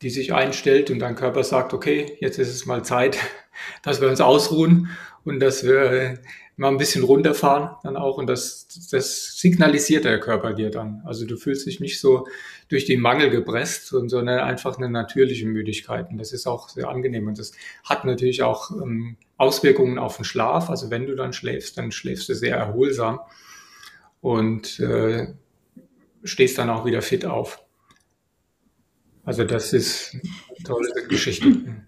die 0.00 0.08
sich 0.08 0.32
einstellt 0.32 0.90
und 0.90 1.00
dein 1.00 1.14
Körper 1.14 1.44
sagt, 1.44 1.74
okay, 1.74 2.16
jetzt 2.20 2.38
ist 2.38 2.48
es 2.48 2.64
mal 2.64 2.82
Zeit, 2.82 3.18
dass 3.82 4.00
wir 4.00 4.08
uns 4.08 4.22
ausruhen 4.22 4.88
und 5.24 5.40
dass 5.40 5.62
wir 5.62 6.20
mal 6.58 6.68
ein 6.68 6.76
bisschen 6.76 7.04
runterfahren 7.04 7.76
dann 7.84 7.96
auch 7.96 8.18
und 8.18 8.26
das, 8.26 8.66
das 8.90 9.38
signalisiert 9.38 10.04
der 10.04 10.18
Körper 10.18 10.54
dir 10.54 10.70
dann. 10.70 11.02
Also 11.06 11.24
du 11.24 11.36
fühlst 11.36 11.66
dich 11.66 11.78
nicht 11.78 12.00
so 12.00 12.26
durch 12.68 12.84
den 12.84 13.00
Mangel 13.00 13.30
gepresst, 13.30 13.86
sondern 13.86 14.28
einfach 14.28 14.76
eine 14.76 14.90
natürliche 14.90 15.46
Müdigkeit 15.46 16.10
und 16.10 16.18
das 16.18 16.32
ist 16.32 16.48
auch 16.48 16.68
sehr 16.68 16.88
angenehm 16.88 17.28
und 17.28 17.38
das 17.38 17.52
hat 17.84 18.04
natürlich 18.04 18.42
auch 18.42 18.72
ähm, 18.72 19.16
Auswirkungen 19.36 20.00
auf 20.00 20.16
den 20.16 20.24
Schlaf. 20.24 20.68
Also 20.68 20.90
wenn 20.90 21.06
du 21.06 21.14
dann 21.14 21.32
schläfst, 21.32 21.78
dann 21.78 21.92
schläfst 21.92 22.28
du 22.28 22.34
sehr 22.34 22.56
erholsam 22.56 23.20
und 24.20 24.80
äh, 24.80 25.28
stehst 26.24 26.58
dann 26.58 26.70
auch 26.70 26.84
wieder 26.84 27.02
fit 27.02 27.24
auf. 27.24 27.64
Also 29.24 29.44
das 29.44 29.72
ist 29.72 30.14
eine 30.14 30.64
tolle 30.64 31.06
Geschichte. 31.08 31.86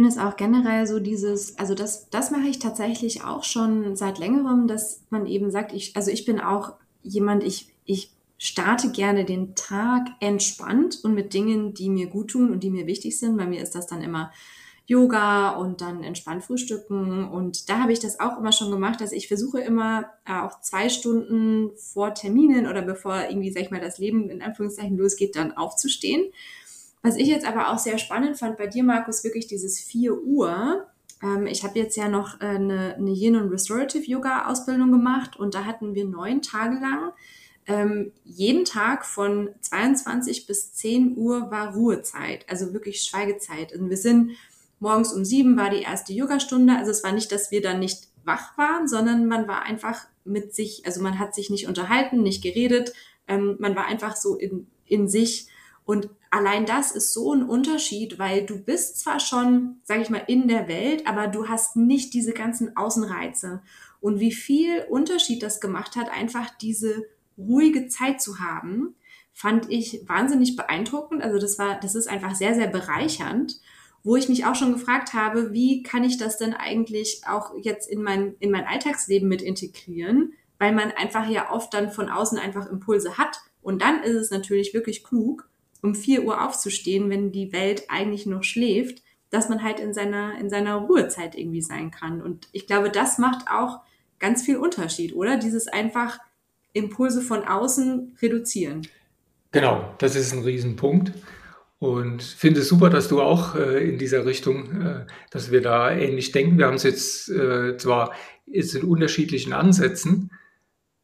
Finde 0.00 0.14
es 0.14 0.18
auch 0.18 0.38
generell 0.38 0.86
so 0.86 0.98
dieses, 0.98 1.58
also 1.58 1.74
das, 1.74 2.08
das 2.08 2.30
mache 2.30 2.48
ich 2.48 2.58
tatsächlich 2.58 3.22
auch 3.22 3.44
schon 3.44 3.96
seit 3.96 4.18
längerem, 4.18 4.66
dass 4.66 5.02
man 5.10 5.26
eben 5.26 5.50
sagt, 5.50 5.74
ich, 5.74 5.94
also 5.94 6.10
ich 6.10 6.24
bin 6.24 6.40
auch 6.40 6.72
jemand, 7.02 7.44
ich, 7.44 7.74
ich 7.84 8.10
starte 8.38 8.92
gerne 8.92 9.26
den 9.26 9.54
Tag 9.54 10.08
entspannt 10.20 11.00
und 11.02 11.12
mit 11.12 11.34
Dingen, 11.34 11.74
die 11.74 11.90
mir 11.90 12.06
gut 12.06 12.30
tun 12.30 12.50
und 12.50 12.62
die 12.62 12.70
mir 12.70 12.86
wichtig 12.86 13.18
sind. 13.18 13.36
Bei 13.36 13.44
mir 13.44 13.62
ist 13.62 13.74
das 13.74 13.88
dann 13.88 14.00
immer 14.00 14.32
Yoga 14.86 15.50
und 15.50 15.82
dann 15.82 16.02
entspannt 16.02 16.44
frühstücken. 16.44 17.28
Und 17.28 17.68
da 17.68 17.80
habe 17.80 17.92
ich 17.92 18.00
das 18.00 18.20
auch 18.20 18.38
immer 18.38 18.52
schon 18.52 18.70
gemacht, 18.70 19.02
dass 19.02 19.12
ich 19.12 19.28
versuche 19.28 19.60
immer 19.60 20.06
äh, 20.24 20.32
auch 20.32 20.62
zwei 20.62 20.88
Stunden 20.88 21.76
vor 21.76 22.14
Terminen 22.14 22.66
oder 22.66 22.80
bevor 22.80 23.28
irgendwie, 23.28 23.52
sag 23.52 23.64
ich 23.64 23.70
mal, 23.70 23.82
das 23.82 23.98
Leben 23.98 24.30
in 24.30 24.40
Anführungszeichen 24.40 24.96
losgeht, 24.96 25.36
dann 25.36 25.54
aufzustehen. 25.58 26.32
Was 27.02 27.16
ich 27.16 27.28
jetzt 27.28 27.46
aber 27.46 27.70
auch 27.70 27.78
sehr 27.78 27.98
spannend 27.98 28.38
fand 28.38 28.58
bei 28.58 28.66
dir, 28.66 28.84
Markus, 28.84 29.24
wirklich 29.24 29.46
dieses 29.46 29.80
4 29.80 30.22
Uhr. 30.22 30.86
Ähm, 31.22 31.46
ich 31.46 31.64
habe 31.64 31.78
jetzt 31.78 31.96
ja 31.96 32.08
noch 32.08 32.40
äh, 32.40 32.46
eine, 32.46 32.94
eine 32.96 33.10
Yin 33.10 33.36
und 33.36 33.50
Restorative 33.50 34.04
Yoga 34.04 34.46
Ausbildung 34.46 34.92
gemacht 34.92 35.36
und 35.36 35.54
da 35.54 35.64
hatten 35.64 35.94
wir 35.94 36.04
neun 36.04 36.42
Tage 36.42 36.78
lang 36.80 37.12
ähm, 37.70 38.12
jeden 38.24 38.64
Tag 38.64 39.06
von 39.06 39.50
22 39.60 40.46
bis 40.46 40.72
10 40.74 41.16
Uhr 41.16 41.50
war 41.50 41.74
Ruhezeit, 41.74 42.44
also 42.48 42.72
wirklich 42.72 43.02
Schweigezeit. 43.02 43.72
Und 43.72 43.90
wir 43.90 43.96
sind 43.96 44.32
morgens 44.80 45.12
um 45.12 45.24
sieben 45.24 45.56
war 45.56 45.70
die 45.70 45.82
erste 45.82 46.12
Yogastunde. 46.12 46.76
Also 46.76 46.90
es 46.90 47.04
war 47.04 47.12
nicht, 47.12 47.30
dass 47.30 47.50
wir 47.50 47.62
dann 47.62 47.78
nicht 47.78 48.08
wach 48.24 48.58
waren, 48.58 48.88
sondern 48.88 49.26
man 49.26 49.46
war 49.46 49.62
einfach 49.62 50.06
mit 50.24 50.54
sich, 50.54 50.84
also 50.84 51.00
man 51.00 51.18
hat 51.18 51.34
sich 51.34 51.48
nicht 51.48 51.68
unterhalten, 51.68 52.22
nicht 52.22 52.42
geredet, 52.42 52.92
ähm, 53.28 53.56
man 53.60 53.76
war 53.76 53.86
einfach 53.86 54.16
so 54.16 54.36
in, 54.36 54.66
in 54.86 55.08
sich. 55.08 55.46
Und 55.84 56.08
allein 56.30 56.66
das 56.66 56.92
ist 56.92 57.12
so 57.12 57.32
ein 57.32 57.42
Unterschied, 57.42 58.18
weil 58.18 58.46
du 58.46 58.58
bist 58.62 59.00
zwar 59.00 59.20
schon, 59.20 59.80
sage 59.84 60.02
ich 60.02 60.10
mal, 60.10 60.24
in 60.26 60.48
der 60.48 60.68
Welt, 60.68 61.06
aber 61.06 61.26
du 61.26 61.48
hast 61.48 61.76
nicht 61.76 62.14
diese 62.14 62.32
ganzen 62.32 62.76
Außenreize. 62.76 63.62
Und 64.00 64.20
wie 64.20 64.32
viel 64.32 64.84
Unterschied 64.88 65.42
das 65.42 65.60
gemacht 65.60 65.96
hat, 65.96 66.10
einfach 66.10 66.50
diese 66.60 67.04
ruhige 67.36 67.88
Zeit 67.88 68.20
zu 68.20 68.38
haben, 68.38 68.94
fand 69.32 69.70
ich 69.70 70.02
wahnsinnig 70.06 70.56
beeindruckend. 70.56 71.22
Also 71.22 71.38
das 71.38 71.58
war, 71.58 71.78
das 71.80 71.94
ist 71.94 72.08
einfach 72.08 72.34
sehr, 72.34 72.54
sehr 72.54 72.68
bereichernd 72.68 73.60
wo 74.02 74.16
ich 74.16 74.28
mich 74.28 74.46
auch 74.46 74.54
schon 74.54 74.72
gefragt 74.72 75.12
habe, 75.12 75.52
wie 75.52 75.82
kann 75.82 76.04
ich 76.04 76.16
das 76.16 76.38
denn 76.38 76.54
eigentlich 76.54 77.22
auch 77.28 77.52
jetzt 77.60 77.88
in 77.88 78.02
mein, 78.02 78.34
in 78.38 78.50
mein 78.50 78.66
Alltagsleben 78.66 79.28
mit 79.28 79.42
integrieren, 79.42 80.32
weil 80.58 80.72
man 80.72 80.90
einfach 80.92 81.28
ja 81.28 81.50
oft 81.52 81.72
dann 81.74 81.90
von 81.90 82.08
außen 82.08 82.38
einfach 82.38 82.66
Impulse 82.70 83.18
hat. 83.18 83.40
Und 83.62 83.82
dann 83.82 84.02
ist 84.02 84.14
es 84.14 84.30
natürlich 84.30 84.72
wirklich 84.72 85.04
klug, 85.04 85.49
um 85.82 85.94
vier 85.94 86.24
Uhr 86.24 86.44
aufzustehen, 86.46 87.10
wenn 87.10 87.32
die 87.32 87.52
Welt 87.52 87.84
eigentlich 87.88 88.26
noch 88.26 88.44
schläft, 88.44 89.02
dass 89.30 89.48
man 89.48 89.62
halt 89.62 89.80
in 89.80 89.94
seiner, 89.94 90.38
in 90.38 90.50
seiner 90.50 90.76
Ruhezeit 90.76 91.36
irgendwie 91.36 91.62
sein 91.62 91.90
kann. 91.90 92.20
Und 92.20 92.48
ich 92.52 92.66
glaube, 92.66 92.90
das 92.90 93.18
macht 93.18 93.48
auch 93.50 93.80
ganz 94.18 94.42
viel 94.42 94.56
Unterschied, 94.56 95.14
oder? 95.14 95.36
Dieses 95.36 95.68
einfach 95.68 96.18
Impulse 96.72 97.22
von 97.22 97.44
außen 97.44 98.16
reduzieren. 98.20 98.86
Genau, 99.52 99.94
das 99.98 100.16
ist 100.16 100.32
ein 100.32 100.42
Riesenpunkt. 100.42 101.12
Und 101.78 102.22
finde 102.22 102.60
es 102.60 102.68
super, 102.68 102.90
dass 102.90 103.08
du 103.08 103.22
auch 103.22 103.54
äh, 103.54 103.88
in 103.88 103.98
dieser 103.98 104.26
Richtung, 104.26 104.82
äh, 104.82 105.06
dass 105.30 105.50
wir 105.50 105.62
da 105.62 105.90
ähnlich 105.90 106.30
denken. 106.30 106.58
Wir 106.58 106.66
haben 106.66 106.74
es 106.74 106.82
jetzt 106.82 107.30
äh, 107.30 107.76
zwar 107.78 108.12
jetzt 108.46 108.74
in 108.74 108.84
unterschiedlichen 108.84 109.54
Ansätzen 109.54 110.30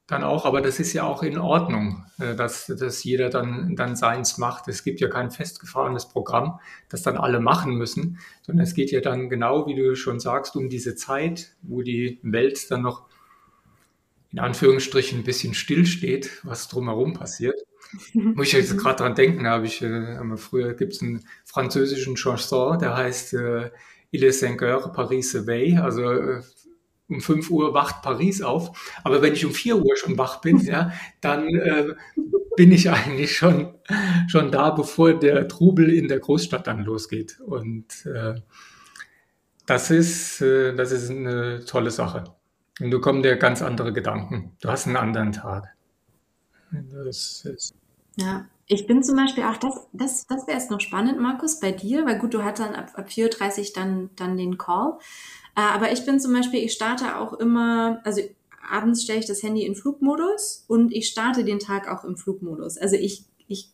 dann 0.07 0.23
auch, 0.23 0.45
aber 0.45 0.61
das 0.61 0.79
ist 0.79 0.93
ja 0.93 1.03
auch 1.03 1.23
in 1.23 1.39
Ordnung, 1.39 2.07
äh, 2.19 2.37
dass, 2.37 2.67
dass 2.67 3.03
jeder 3.03 3.29
dann, 3.29 3.75
dann 3.75 3.97
seins 3.97 4.39
macht. 4.39 4.69
Es 4.69 4.85
gibt 4.85 5.01
ja 5.01 5.09
kein 5.09 5.31
festgefahrenes 5.31 6.09
Programm, 6.09 6.61
das 6.89 7.03
dann 7.03 7.17
alle 7.17 7.41
machen 7.41 7.75
müssen, 7.75 8.19
sondern 8.43 8.65
es 8.65 8.75
geht 8.75 8.93
ja 8.93 9.01
dann 9.01 9.29
genau, 9.29 9.67
wie 9.67 9.75
du 9.75 9.97
schon 9.97 10.21
sagst, 10.21 10.55
um 10.55 10.69
diese 10.69 10.95
Zeit, 10.95 11.57
wo 11.63 11.83
die 11.83 12.21
Welt 12.23 12.71
dann 12.71 12.83
noch 12.83 13.07
in 14.31 14.39
Anführungsstrichen 14.39 15.21
ein 15.21 15.25
bisschen 15.25 15.55
stillsteht, 15.55 16.41
was 16.45 16.69
drumherum 16.69 17.15
passiert. 17.15 17.61
Muss 18.13 18.49
ich 18.49 18.53
jetzt 18.53 18.77
gerade 18.79 18.97
dran 18.97 19.15
denken, 19.15 19.47
habe 19.47 19.67
ich, 19.67 19.83
äh, 19.83 20.37
früher 20.37 20.75
gibt 20.75 20.93
es 20.93 21.03
einen 21.03 21.25
französischen 21.45 22.17
Chanson, 22.17 22.79
der 22.79 22.97
heißt 22.97 23.35
äh, 23.35 23.71
Il 24.13 24.23
est 24.23 24.41
5 24.41 24.61
heures, 24.61 24.93
Paris 24.93 25.35
s'éveille, 25.35 25.81
also 25.81 26.11
äh, 26.11 26.43
um 27.09 27.21
5 27.21 27.51
Uhr 27.51 27.75
wacht 27.75 28.03
Paris 28.03 28.43
auf. 28.43 28.99
Aber 29.05 29.23
wenn 29.23 29.35
ich 29.35 29.45
um 29.45 29.53
4 29.53 29.77
Uhr 29.77 29.97
schon 29.97 30.19
wach 30.19 30.41
bin, 30.41 30.59
ja, 30.65 30.93
dann 31.21 31.49
äh, 31.49 31.95
bin 32.57 32.73
ich 32.73 32.91
eigentlich 32.91 33.37
schon, 33.37 33.75
schon 34.29 34.51
da, 34.51 34.71
bevor 34.71 35.15
der 35.15 35.49
Trubel 35.49 35.93
in 35.93 36.09
der 36.09 36.21
Großstadt 36.21 36.67
dann 36.67 36.85
losgeht. 36.85 37.39
Und 37.41 38.07
äh, 38.07 38.35
das, 39.67 39.91
ist, 39.91 40.41
äh, 40.41 40.75
das 40.75 40.93
ist 40.93 41.11
eine 41.11 41.65
tolle 41.65 41.91
Sache. 41.91 42.25
Und 42.81 42.91
du 42.91 43.01
kommst 43.01 43.25
dir 43.25 43.37
ganz 43.37 43.63
andere 43.63 43.93
Gedanken. 43.93 44.57
Du 44.61 44.69
hast 44.69 44.87
einen 44.87 44.97
anderen 44.97 45.33
Tag. 45.33 45.75
Das 46.71 47.45
ist 47.45 47.75
ja, 48.17 48.49
ich 48.69 48.87
bin 48.87 49.03
zum 49.03 49.17
Beispiel 49.17 49.45
auch, 49.45 49.57
das, 49.57 49.87
das, 49.93 50.27
das 50.27 50.47
wäre 50.47 50.59
jetzt 50.59 50.71
noch 50.71 50.81
spannend, 50.81 51.21
Markus, 51.21 51.61
bei 51.61 51.71
dir, 51.73 52.05
weil 52.05 52.19
gut, 52.19 52.35
du 52.35 52.43
hattest 52.43 52.69
dann 52.69 52.75
ab, 52.75 52.93
ab 52.95 53.09
4.30 53.09 53.59
Uhr 53.59 53.67
dann, 53.75 54.11
dann 54.17 54.37
den 54.37 54.59
Call. 54.59 54.99
Äh, 55.57 55.61
aber 55.61 55.93
ich 55.93 56.05
bin 56.05 56.19
zum 56.19 56.33
Beispiel, 56.33 56.65
ich 56.65 56.73
starte 56.73 57.19
auch 57.19 57.35
immer, 57.35 58.01
also 58.05 58.23
abends 58.69 59.05
stelle 59.05 59.21
ich 59.21 59.27
das 59.27 59.43
Handy 59.43 59.65
in 59.65 59.77
Flugmodus 59.77 60.65
und 60.67 60.93
ich 60.93 61.09
starte 61.09 61.45
den 61.45 61.61
Tag 61.61 61.89
auch 61.89 62.05
im 62.05 62.17
Flugmodus. 62.17 62.77
Also 62.77 62.97
ich, 62.97 63.25
ich 63.47 63.71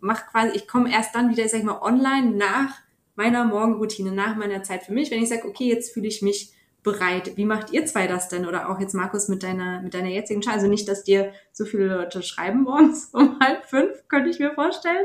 mache 0.00 0.24
quasi, 0.30 0.56
ich 0.56 0.66
komme 0.66 0.92
erst 0.92 1.14
dann 1.14 1.30
wieder, 1.30 1.48
sag 1.48 1.60
ich 1.60 1.64
mal, 1.64 1.80
online 1.80 2.32
nach 2.32 2.74
meiner 3.14 3.44
Morgenroutine, 3.44 4.10
nach 4.10 4.34
meiner 4.34 4.64
Zeit 4.64 4.82
für 4.82 4.92
mich, 4.92 5.10
wenn 5.10 5.22
ich 5.22 5.28
sage, 5.28 5.46
okay, 5.46 5.68
jetzt 5.68 5.92
fühle 5.92 6.08
ich 6.08 6.22
mich 6.22 6.52
bereit. 6.82 7.36
Wie 7.36 7.44
macht 7.44 7.72
ihr 7.72 7.86
zwei 7.86 8.06
das 8.06 8.28
denn? 8.28 8.46
Oder 8.46 8.70
auch 8.70 8.80
jetzt, 8.80 8.94
Markus, 8.94 9.28
mit 9.28 9.42
deiner, 9.42 9.82
mit 9.82 9.94
deiner 9.94 10.08
jetzigen 10.08 10.42
Schule? 10.42 10.54
Also 10.54 10.68
nicht, 10.68 10.88
dass 10.88 11.04
dir 11.04 11.32
so 11.52 11.64
viele 11.64 11.86
Leute 11.86 12.22
schreiben 12.22 12.62
morgens 12.62 13.06
um 13.12 13.38
halb 13.40 13.66
fünf, 13.66 14.08
könnte 14.08 14.30
ich 14.30 14.38
mir 14.38 14.52
vorstellen. 14.54 15.04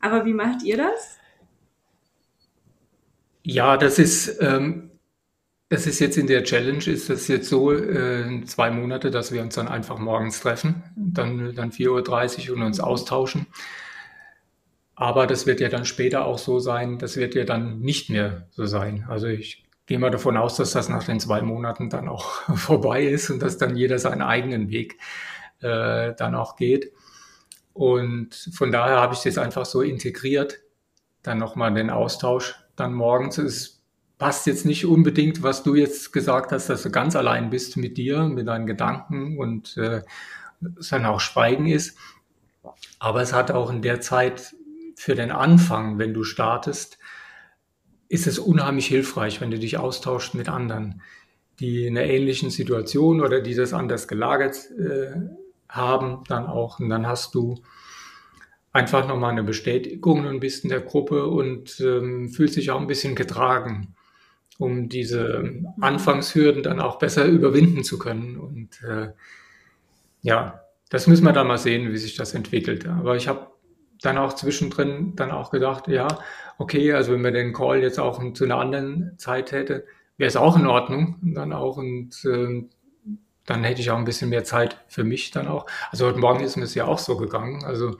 Aber 0.00 0.24
wie 0.24 0.34
macht 0.34 0.62
ihr 0.62 0.76
das? 0.76 1.18
Ja, 3.44 3.76
das 3.76 3.98
ist, 3.98 4.40
ähm, 4.40 4.90
das 5.68 5.86
ist 5.86 6.00
jetzt 6.00 6.16
in 6.16 6.26
der 6.26 6.44
Challenge, 6.44 6.84
ist 6.84 7.08
das 7.08 7.28
jetzt 7.28 7.48
so, 7.48 7.72
äh, 7.72 8.44
zwei 8.44 8.70
Monate, 8.70 9.10
dass 9.10 9.32
wir 9.32 9.42
uns 9.42 9.54
dann 9.54 9.68
einfach 9.68 9.98
morgens 9.98 10.40
treffen, 10.40 10.82
dann, 10.96 11.54
dann 11.54 11.70
4.30 11.70 12.50
Uhr 12.50 12.56
und 12.56 12.62
uns 12.62 12.78
austauschen. 12.78 13.46
Aber 14.94 15.26
das 15.26 15.46
wird 15.46 15.60
ja 15.60 15.68
dann 15.68 15.84
später 15.84 16.26
auch 16.26 16.38
so 16.38 16.58
sein, 16.60 16.98
das 16.98 17.16
wird 17.16 17.34
ja 17.34 17.44
dann 17.44 17.80
nicht 17.80 18.10
mehr 18.10 18.46
so 18.50 18.66
sein. 18.66 19.06
Also 19.08 19.26
ich 19.26 19.64
gehe 19.86 19.98
mal 19.98 20.10
davon 20.10 20.36
aus, 20.36 20.56
dass 20.56 20.72
das 20.72 20.88
nach 20.88 21.04
den 21.04 21.20
zwei 21.20 21.42
Monaten 21.42 21.90
dann 21.90 22.08
auch 22.08 22.30
vorbei 22.56 23.04
ist 23.04 23.30
und 23.30 23.40
dass 23.42 23.58
dann 23.58 23.76
jeder 23.76 23.98
seinen 23.98 24.22
eigenen 24.22 24.70
Weg 24.70 24.98
äh, 25.60 26.14
dann 26.14 26.34
auch 26.34 26.56
geht. 26.56 26.92
Und 27.72 28.34
von 28.54 28.70
daher 28.70 29.00
habe 29.00 29.14
ich 29.14 29.22
das 29.22 29.38
einfach 29.38 29.64
so 29.64 29.80
integriert, 29.80 30.60
dann 31.22 31.38
nochmal 31.38 31.72
den 31.72 31.90
Austausch 31.90 32.54
dann 32.76 32.92
morgens. 32.92 33.38
Es 33.38 33.82
passt 34.18 34.46
jetzt 34.46 34.66
nicht 34.66 34.86
unbedingt, 34.86 35.42
was 35.42 35.62
du 35.62 35.74
jetzt 35.74 36.12
gesagt 36.12 36.52
hast, 36.52 36.68
dass 36.68 36.82
du 36.82 36.90
ganz 36.90 37.16
allein 37.16 37.50
bist 37.50 37.76
mit 37.76 37.96
dir, 37.96 38.24
mit 38.24 38.46
deinen 38.46 38.66
Gedanken 38.66 39.38
und 39.38 39.76
äh, 39.76 40.02
es 40.78 40.90
dann 40.90 41.06
auch 41.06 41.20
Schweigen 41.20 41.66
ist. 41.66 41.96
Aber 42.98 43.22
es 43.22 43.32
hat 43.32 43.50
auch 43.50 43.70
in 43.70 43.82
der 43.82 44.00
Zeit 44.00 44.54
für 44.94 45.14
den 45.14 45.32
Anfang, 45.32 45.98
wenn 45.98 46.14
du 46.14 46.22
startest, 46.22 46.98
ist 48.12 48.26
es 48.26 48.38
unheimlich 48.38 48.88
hilfreich, 48.88 49.40
wenn 49.40 49.50
du 49.50 49.58
dich 49.58 49.78
austauschst 49.78 50.34
mit 50.34 50.50
anderen, 50.50 51.00
die 51.60 51.86
in 51.86 51.96
einer 51.96 52.06
ähnlichen 52.06 52.50
Situation 52.50 53.22
oder 53.22 53.40
die 53.40 53.54
das 53.54 53.72
anders 53.72 54.06
gelagert 54.06 54.58
äh, 54.78 55.14
haben, 55.66 56.22
dann 56.28 56.44
auch. 56.44 56.78
Und 56.78 56.90
dann 56.90 57.06
hast 57.06 57.34
du 57.34 57.62
einfach 58.70 59.08
nochmal 59.08 59.30
eine 59.30 59.42
Bestätigung 59.42 60.26
und 60.26 60.40
bist 60.40 60.62
in 60.62 60.68
der 60.68 60.82
Gruppe 60.82 61.26
und 61.26 61.80
ähm, 61.80 62.28
fühlst 62.28 62.56
dich 62.56 62.70
auch 62.70 62.82
ein 62.82 62.86
bisschen 62.86 63.14
getragen, 63.14 63.94
um 64.58 64.90
diese 64.90 65.50
Anfangshürden 65.80 66.62
dann 66.62 66.80
auch 66.80 66.98
besser 66.98 67.24
überwinden 67.24 67.82
zu 67.82 67.98
können. 67.98 68.36
Und 68.36 68.82
äh, 68.82 69.08
ja, 70.20 70.60
das 70.90 71.06
müssen 71.06 71.24
wir 71.24 71.32
dann 71.32 71.46
mal 71.46 71.56
sehen, 71.56 71.90
wie 71.90 71.96
sich 71.96 72.14
das 72.14 72.34
entwickelt. 72.34 72.86
Aber 72.86 73.16
ich 73.16 73.26
habe 73.26 73.51
dann 74.02 74.18
auch 74.18 74.34
zwischendrin 74.34 75.16
dann 75.16 75.30
auch 75.30 75.50
gedacht, 75.50 75.88
ja, 75.88 76.08
okay, 76.58 76.92
also 76.92 77.12
wenn 77.12 77.24
wir 77.24 77.30
den 77.30 77.52
Call 77.52 77.82
jetzt 77.82 77.98
auch 77.98 78.20
zu 78.34 78.44
einer 78.44 78.58
anderen 78.58 79.14
Zeit 79.18 79.52
hätte, 79.52 79.86
wäre 80.18 80.28
es 80.28 80.36
auch 80.36 80.56
in 80.56 80.66
Ordnung 80.66 81.18
dann 81.22 81.52
auch 81.52 81.76
und 81.76 82.24
äh, 82.24 82.64
dann 83.46 83.64
hätte 83.64 83.80
ich 83.80 83.90
auch 83.90 83.98
ein 83.98 84.04
bisschen 84.04 84.30
mehr 84.30 84.44
Zeit 84.44 84.84
für 84.88 85.04
mich 85.04 85.30
dann 85.30 85.48
auch. 85.48 85.66
Also 85.90 86.06
heute 86.06 86.18
Morgen 86.18 86.40
ist 86.40 86.56
mir 86.56 86.64
es 86.64 86.74
ja 86.74 86.84
auch 86.84 86.98
so 86.98 87.16
gegangen, 87.16 87.64
also 87.64 87.96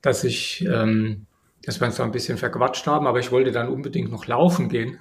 dass 0.00 0.22
ich, 0.24 0.64
ähm, 0.64 1.26
dass 1.64 1.80
wir 1.80 1.86
uns 1.86 1.96
da 1.96 2.04
ein 2.04 2.12
bisschen 2.12 2.38
verquatscht 2.38 2.86
haben, 2.86 3.06
aber 3.06 3.18
ich 3.18 3.32
wollte 3.32 3.50
dann 3.50 3.68
unbedingt 3.68 4.12
noch 4.12 4.26
laufen 4.26 4.68
gehen 4.68 4.98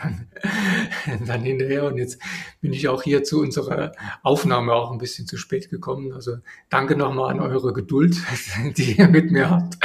dann, 0.00 0.28
dann 1.26 1.42
hinterher. 1.42 1.84
Und 1.84 1.98
jetzt 1.98 2.20
bin 2.60 2.72
ich 2.72 2.88
auch 2.88 3.02
hier 3.02 3.24
zu 3.24 3.40
unserer 3.40 3.92
Aufnahme 4.22 4.72
auch 4.72 4.90
ein 4.90 4.98
bisschen 4.98 5.26
zu 5.26 5.36
spät 5.36 5.70
gekommen. 5.70 6.12
Also 6.12 6.38
danke 6.70 6.96
nochmal 6.96 7.32
an 7.32 7.40
eure 7.40 7.72
Geduld, 7.72 8.16
die 8.76 8.98
ihr 8.98 9.08
mit 9.08 9.30
mir 9.30 9.50
habt 9.50 9.78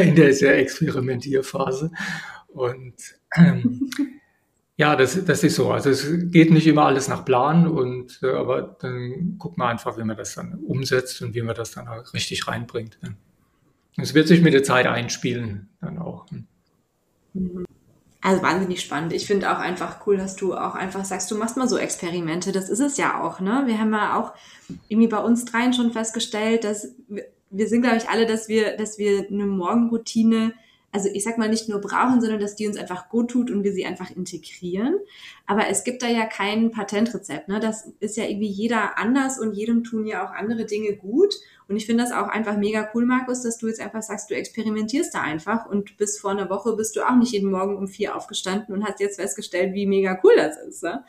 in 0.00 0.14
der 0.14 0.32
sehr 0.32 0.58
Experimentierphase. 0.58 1.90
Und 2.48 2.94
ähm, 3.36 3.90
ja, 4.76 4.96
das, 4.96 5.24
das 5.24 5.44
ist 5.44 5.56
so. 5.56 5.72
Also 5.72 5.90
es 5.90 6.06
geht 6.30 6.50
nicht 6.50 6.66
immer 6.66 6.86
alles 6.86 7.08
nach 7.08 7.24
Plan 7.24 7.66
und 7.66 8.20
äh, 8.22 8.30
aber 8.30 8.76
dann 8.80 9.36
guckt 9.38 9.58
man 9.58 9.68
einfach, 9.68 9.98
wie 9.98 10.04
man 10.04 10.16
das 10.16 10.34
dann 10.34 10.54
umsetzt 10.54 11.20
und 11.22 11.34
wie 11.34 11.42
man 11.42 11.54
das 11.54 11.72
dann 11.72 11.88
auch 11.88 12.12
richtig 12.14 12.46
reinbringt. 12.46 12.98
Es 13.96 14.14
wird 14.14 14.28
sich 14.28 14.40
mit 14.40 14.54
der 14.54 14.64
Zeit 14.64 14.86
einspielen 14.86 15.68
dann 15.80 15.98
auch. 15.98 16.26
Mhm. 17.32 17.63
Also 18.24 18.42
wahnsinnig 18.42 18.80
spannend. 18.80 19.12
Ich 19.12 19.26
finde 19.26 19.52
auch 19.52 19.58
einfach 19.58 20.06
cool, 20.06 20.16
dass 20.16 20.34
du 20.34 20.54
auch 20.54 20.74
einfach 20.74 21.04
sagst, 21.04 21.30
du 21.30 21.36
machst 21.36 21.58
mal 21.58 21.68
so 21.68 21.76
Experimente. 21.76 22.52
Das 22.52 22.70
ist 22.70 22.80
es 22.80 22.96
ja 22.96 23.22
auch, 23.22 23.38
ne? 23.38 23.64
Wir 23.66 23.78
haben 23.78 23.92
ja 23.92 24.18
auch 24.18 24.32
irgendwie 24.88 25.08
bei 25.08 25.18
uns 25.18 25.44
dreien 25.44 25.74
schon 25.74 25.92
festgestellt, 25.92 26.64
dass 26.64 26.88
wir, 27.06 27.26
wir 27.50 27.68
sind, 27.68 27.82
glaube 27.82 27.98
ich, 27.98 28.08
alle, 28.08 28.24
dass 28.24 28.48
wir, 28.48 28.78
dass 28.78 28.96
wir 28.96 29.26
eine 29.28 29.44
Morgenroutine 29.44 30.54
also 30.94 31.08
ich 31.12 31.24
sag 31.24 31.38
mal 31.38 31.48
nicht 31.48 31.68
nur 31.68 31.80
brauchen, 31.80 32.20
sondern 32.20 32.38
dass 32.38 32.54
die 32.54 32.68
uns 32.68 32.76
einfach 32.76 33.08
gut 33.08 33.28
tut 33.28 33.50
und 33.50 33.64
wir 33.64 33.72
sie 33.72 33.84
einfach 33.84 34.12
integrieren. 34.12 34.94
Aber 35.44 35.66
es 35.68 35.82
gibt 35.82 36.04
da 36.04 36.06
ja 36.06 36.24
kein 36.24 36.70
Patentrezept. 36.70 37.48
Ne? 37.48 37.58
Das 37.58 37.90
ist 37.98 38.16
ja 38.16 38.22
irgendwie 38.26 38.46
jeder 38.46 38.96
anders 38.96 39.40
und 39.40 39.54
jedem 39.54 39.82
tun 39.82 40.06
ja 40.06 40.24
auch 40.24 40.30
andere 40.30 40.66
Dinge 40.66 40.94
gut. 40.94 41.34
Und 41.66 41.74
ich 41.74 41.86
finde 41.86 42.04
das 42.04 42.12
auch 42.12 42.28
einfach 42.28 42.56
mega 42.56 42.88
cool, 42.94 43.06
Markus, 43.06 43.42
dass 43.42 43.58
du 43.58 43.66
jetzt 43.66 43.80
einfach 43.80 44.02
sagst, 44.02 44.30
du 44.30 44.36
experimentierst 44.36 45.12
da 45.12 45.22
einfach 45.22 45.66
und 45.66 45.96
bis 45.96 46.16
vor 46.16 46.30
einer 46.30 46.48
Woche 46.48 46.76
bist 46.76 46.94
du 46.94 47.02
auch 47.02 47.16
nicht 47.16 47.32
jeden 47.32 47.50
Morgen 47.50 47.76
um 47.76 47.88
vier 47.88 48.14
aufgestanden 48.14 48.72
und 48.72 48.84
hast 48.84 49.00
jetzt 49.00 49.18
festgestellt, 49.18 49.74
wie 49.74 49.86
mega 49.86 50.20
cool 50.22 50.34
das 50.36 50.56
ist. 50.58 50.84
Ne? 50.84 51.04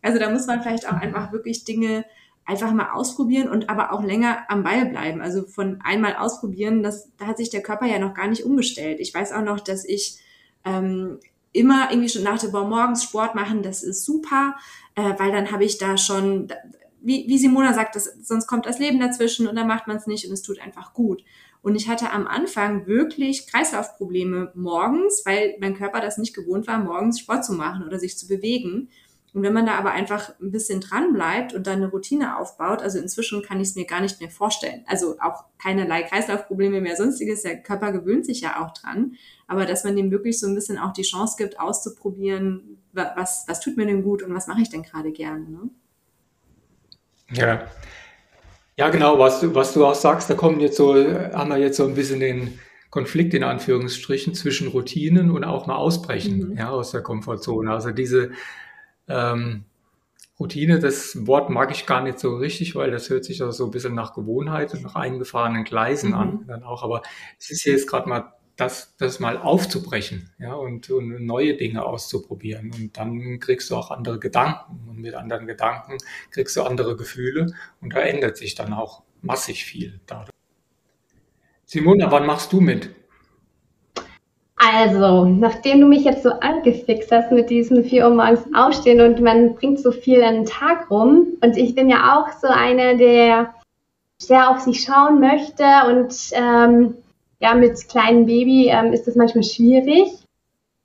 Also 0.00 0.18
da 0.18 0.30
muss 0.30 0.46
man 0.46 0.62
vielleicht 0.62 0.88
auch 0.88 0.96
einfach 0.96 1.32
wirklich 1.32 1.64
Dinge 1.64 2.06
einfach 2.46 2.72
mal 2.72 2.90
ausprobieren 2.92 3.48
und 3.48 3.68
aber 3.68 3.92
auch 3.92 4.02
länger 4.02 4.44
am 4.48 4.62
Ball 4.62 4.86
bleiben. 4.86 5.20
Also 5.20 5.46
von 5.46 5.80
einmal 5.82 6.14
ausprobieren, 6.14 6.82
das, 6.82 7.10
da 7.18 7.26
hat 7.26 7.38
sich 7.38 7.50
der 7.50 7.62
Körper 7.62 7.86
ja 7.86 7.98
noch 7.98 8.14
gar 8.14 8.28
nicht 8.28 8.44
umgestellt. 8.44 9.00
Ich 9.00 9.12
weiß 9.12 9.32
auch 9.32 9.42
noch, 9.42 9.60
dass 9.60 9.84
ich 9.84 10.18
ähm, 10.64 11.18
immer 11.52 11.88
irgendwie 11.90 12.08
schon 12.08 12.24
dachte, 12.24 12.50
boah, 12.50 12.66
morgens 12.66 13.02
Sport 13.02 13.34
machen, 13.34 13.62
das 13.62 13.82
ist 13.82 14.04
super, 14.04 14.54
äh, 14.94 15.14
weil 15.18 15.32
dann 15.32 15.50
habe 15.50 15.64
ich 15.64 15.78
da 15.78 15.96
schon, 15.96 16.48
wie, 17.00 17.24
wie 17.26 17.38
Simona 17.38 17.74
sagt, 17.74 17.96
das, 17.96 18.04
sonst 18.22 18.46
kommt 18.46 18.66
das 18.66 18.78
Leben 18.78 19.00
dazwischen 19.00 19.48
und 19.48 19.56
dann 19.56 19.66
macht 19.66 19.88
man 19.88 19.96
es 19.96 20.06
nicht 20.06 20.26
und 20.26 20.32
es 20.32 20.42
tut 20.42 20.60
einfach 20.60 20.92
gut. 20.94 21.24
Und 21.62 21.74
ich 21.74 21.88
hatte 21.88 22.12
am 22.12 22.28
Anfang 22.28 22.86
wirklich 22.86 23.48
Kreislaufprobleme 23.48 24.52
morgens, 24.54 25.22
weil 25.24 25.56
mein 25.58 25.74
Körper 25.74 26.00
das 26.00 26.16
nicht 26.16 26.34
gewohnt 26.34 26.68
war, 26.68 26.78
morgens 26.78 27.18
Sport 27.18 27.44
zu 27.44 27.54
machen 27.54 27.84
oder 27.84 27.98
sich 27.98 28.16
zu 28.16 28.28
bewegen. 28.28 28.88
Und 29.36 29.42
wenn 29.42 29.52
man 29.52 29.66
da 29.66 29.74
aber 29.74 29.90
einfach 29.90 30.32
ein 30.40 30.50
bisschen 30.50 30.80
dran 30.80 31.12
bleibt 31.12 31.52
und 31.52 31.66
dann 31.66 31.82
eine 31.82 31.90
Routine 31.90 32.38
aufbaut, 32.38 32.80
also 32.80 32.98
inzwischen 32.98 33.42
kann 33.42 33.60
ich 33.60 33.68
es 33.68 33.76
mir 33.76 33.84
gar 33.84 34.00
nicht 34.00 34.18
mehr 34.18 34.30
vorstellen. 34.30 34.82
Also 34.86 35.16
auch 35.20 35.44
keinerlei 35.62 36.04
Kreislaufprobleme 36.04 36.80
mehr, 36.80 36.96
sonstiges. 36.96 37.42
Der 37.42 37.58
Körper 37.58 37.92
gewöhnt 37.92 38.24
sich 38.24 38.40
ja 38.40 38.64
auch 38.64 38.72
dran. 38.72 39.16
Aber 39.46 39.66
dass 39.66 39.84
man 39.84 39.94
dem 39.94 40.10
wirklich 40.10 40.40
so 40.40 40.46
ein 40.46 40.54
bisschen 40.54 40.78
auch 40.78 40.94
die 40.94 41.02
Chance 41.02 41.34
gibt, 41.36 41.60
auszuprobieren, 41.60 42.78
was, 42.94 43.44
was 43.46 43.60
tut 43.60 43.76
mir 43.76 43.84
denn 43.84 44.02
gut 44.02 44.22
und 44.22 44.34
was 44.34 44.46
mache 44.46 44.62
ich 44.62 44.70
denn 44.70 44.82
gerade 44.82 45.12
gerne. 45.12 45.44
Ne? 45.50 45.68
Ja. 47.32 47.66
Ja, 48.78 48.88
genau, 48.88 49.18
was 49.18 49.40
du, 49.40 49.54
was 49.54 49.74
du 49.74 49.84
auch 49.84 49.94
sagst, 49.94 50.30
da 50.30 50.34
kommen 50.34 50.60
jetzt 50.60 50.78
so, 50.78 50.94
haben 50.94 51.50
wir 51.50 51.58
jetzt 51.58 51.76
so 51.76 51.84
ein 51.84 51.94
bisschen 51.94 52.20
den 52.20 52.58
Konflikt 52.88 53.34
in 53.34 53.44
Anführungsstrichen 53.44 54.32
zwischen 54.32 54.68
Routinen 54.68 55.30
und 55.30 55.44
auch 55.44 55.66
mal 55.66 55.76
ausbrechen, 55.76 56.52
mhm. 56.52 56.56
ja, 56.56 56.70
aus 56.70 56.92
der 56.92 57.02
Komfortzone. 57.02 57.70
Also 57.70 57.90
diese, 57.90 58.30
ähm, 59.08 59.64
Routine, 60.38 60.78
das 60.80 61.26
Wort 61.26 61.48
mag 61.48 61.70
ich 61.70 61.86
gar 61.86 62.02
nicht 62.02 62.18
so 62.18 62.36
richtig, 62.36 62.74
weil 62.74 62.90
das 62.90 63.08
hört 63.08 63.24
sich 63.24 63.42
auch 63.42 63.52
so 63.52 63.64
ein 63.64 63.70
bisschen 63.70 63.94
nach 63.94 64.14
Gewohnheit 64.14 64.74
und 64.74 64.82
nach 64.82 64.94
eingefahrenen 64.94 65.64
Gleisen 65.64 66.10
mhm. 66.10 66.16
an 66.16 66.44
dann 66.46 66.62
auch. 66.62 66.82
Aber 66.82 67.02
es 67.38 67.50
ist 67.50 67.64
jetzt 67.64 67.88
gerade 67.88 68.08
mal 68.08 68.32
das, 68.56 68.96
das 68.96 69.20
mal 69.20 69.36
aufzubrechen, 69.38 70.30
ja, 70.38 70.54
und, 70.54 70.88
und 70.90 71.24
neue 71.24 71.56
Dinge 71.56 71.84
auszuprobieren. 71.84 72.72
Und 72.72 72.96
dann 72.96 73.38
kriegst 73.38 73.70
du 73.70 73.76
auch 73.76 73.90
andere 73.90 74.18
Gedanken. 74.18 74.88
Und 74.88 74.98
mit 74.98 75.14
anderen 75.14 75.46
Gedanken 75.46 75.98
kriegst 76.30 76.56
du 76.56 76.62
andere 76.62 76.96
Gefühle. 76.96 77.54
Und 77.80 77.94
da 77.94 78.00
ändert 78.00 78.36
sich 78.36 78.54
dann 78.54 78.72
auch 78.72 79.02
massig 79.20 79.64
viel 79.64 80.00
dadurch. 80.06 80.30
Simona, 81.66 82.10
wann 82.10 82.26
machst 82.26 82.52
du 82.52 82.60
mit? 82.60 82.90
Also, 84.56 85.26
nachdem 85.26 85.80
du 85.80 85.86
mich 85.86 86.04
jetzt 86.04 86.22
so 86.22 86.30
angefixt 86.30 87.12
hast 87.12 87.30
mit 87.30 87.50
diesem 87.50 87.84
4 87.84 88.08
Uhr 88.08 88.14
morgens 88.14 88.42
aufstehen 88.54 89.00
und 89.02 89.20
man 89.20 89.54
bringt 89.54 89.80
so 89.80 89.92
viel 89.92 90.22
an 90.22 90.34
den 90.34 90.46
Tag 90.46 90.90
rum 90.90 91.26
und 91.42 91.56
ich 91.58 91.74
bin 91.74 91.90
ja 91.90 92.16
auch 92.16 92.32
so 92.32 92.48
eine, 92.48 92.96
der 92.96 93.54
sehr 94.18 94.50
auf 94.50 94.60
sich 94.60 94.82
schauen 94.82 95.20
möchte 95.20 95.64
und 95.88 96.14
ähm, 96.32 96.94
ja, 97.38 97.54
mit 97.54 97.86
kleinem 97.88 98.24
Baby 98.24 98.68
ähm, 98.68 98.94
ist 98.94 99.06
das 99.06 99.14
manchmal 99.14 99.44
schwierig. 99.44 100.08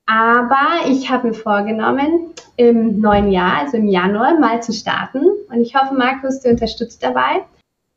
Aber 0.06 0.90
ich 0.90 1.10
habe 1.10 1.30
mir 1.30 1.34
vorgenommen, 1.34 2.34
im 2.58 3.00
neuen 3.00 3.32
Jahr, 3.32 3.60
also 3.60 3.78
im 3.78 3.88
Januar, 3.88 4.38
mal 4.38 4.62
zu 4.62 4.74
starten. 4.74 5.26
Und 5.50 5.62
ich 5.62 5.76
hoffe, 5.76 5.94
Markus, 5.94 6.42
du 6.42 6.50
unterstützt 6.50 7.02
dabei. 7.02 7.46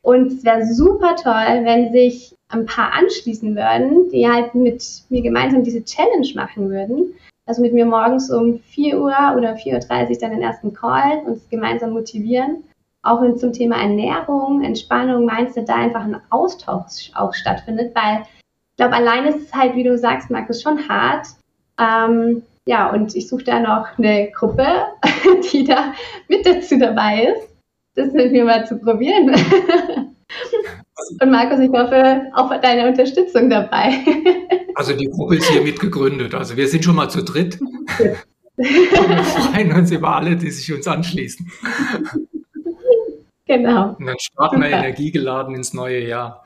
Und 0.05 0.33
es 0.33 0.45
wäre 0.45 0.67
super 0.67 1.17
toll, 1.17 1.65
wenn 1.65 1.91
sich 1.91 2.37
ein 2.51 2.67
paar 2.67 2.93
anschließen 2.93 3.57
würden, 3.57 4.11
die 4.11 4.29
halt 4.29 4.55
mit 4.55 4.85
mir 5.09 5.23
gemeinsam 5.23 5.65
diese 5.65 5.83
Challenge 5.83 6.29
machen 6.35 6.69
würden. 6.69 7.15
Also 7.47 7.63
mit 7.63 7.73
mir 7.73 7.87
morgens 7.87 8.31
um 8.31 8.59
4 8.59 9.01
Uhr 9.01 9.17
oder 9.35 9.55
4.30 9.55 10.11
Uhr 10.11 10.19
dann 10.21 10.31
den 10.33 10.43
ersten 10.43 10.75
Call, 10.75 11.23
uns 11.25 11.49
gemeinsam 11.49 11.93
motivieren. 11.93 12.65
Auch 13.03 13.23
wenn 13.23 13.39
zum 13.39 13.55
Thema 13.55 13.77
Ernährung, 13.77 14.63
Entspannung, 14.63 15.25
Mindset 15.25 15.71
da 15.71 15.77
einfach 15.77 16.05
ein 16.05 16.21
Austausch 16.29 17.11
auch 17.15 17.33
stattfindet, 17.33 17.95
weil 17.95 18.25
ich 18.25 18.77
glaube, 18.77 18.95
allein 18.95 19.25
ist 19.25 19.41
es 19.41 19.55
halt, 19.55 19.75
wie 19.75 19.85
du 19.85 19.97
sagst, 19.97 20.31
Markus, 20.31 20.61
schon 20.61 20.87
hart. 20.87 21.29
Ähm, 21.81 22.43
ja, 22.67 22.91
und 22.91 23.15
ich 23.17 23.27
suche 23.27 23.45
da 23.45 23.59
noch 23.59 23.99
eine 23.99 24.31
Gruppe, 24.33 24.67
die 25.53 25.65
da 25.65 25.95
mit 26.29 26.45
dazu 26.45 26.79
dabei 26.79 27.35
ist 27.35 27.54
das 27.95 28.13
mit 28.13 28.33
mir 28.33 28.45
mal 28.45 28.67
zu 28.67 28.79
probieren. 28.79 29.35
Und 31.21 31.31
Markus, 31.31 31.59
ich 31.59 31.71
hoffe 31.71 32.23
auf 32.35 32.51
deine 32.61 32.89
Unterstützung 32.89 33.51
dabei. 33.51 33.93
Also 34.77 34.93
die 34.93 35.09
Gruppe 35.09 35.37
ist 35.37 35.49
hier 35.49 35.63
mit 35.63 35.79
gegründet. 35.79 36.35
Also 36.35 36.57
wir 36.57 36.67
sind 36.67 36.85
schon 36.85 36.97
mal 36.97 37.09
zu 37.09 37.23
dritt. 37.23 37.61
wir 38.57 38.65
freuen 39.25 39.73
uns 39.73 39.93
über 39.93 40.17
alle, 40.17 40.35
die 40.35 40.51
sich 40.51 40.73
uns 40.73 40.89
anschließen. 40.89 41.49
Genau. 43.47 43.95
Und 43.97 44.05
dann 44.05 44.19
starten 44.19 44.61
wir 44.61 44.71
energiegeladen 44.71 45.55
ins 45.55 45.75
neue 45.75 46.05
Jahr. 46.05 46.45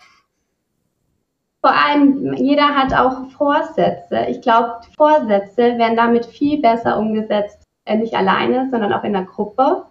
Vor 1.62 1.72
allem, 1.72 2.34
jeder 2.34 2.76
hat 2.76 2.92
auch 2.92 3.30
Vorsätze. 3.30 4.26
Ich 4.28 4.42
glaube, 4.42 4.74
Vorsätze 4.94 5.78
werden 5.78 5.96
damit 5.96 6.26
viel 6.26 6.60
besser 6.60 6.98
umgesetzt, 6.98 7.62
äh, 7.86 7.96
nicht 7.96 8.12
alleine, 8.12 8.68
sondern 8.70 8.92
auch 8.92 9.04
in 9.04 9.14
der 9.14 9.24
Gruppe. 9.24 9.84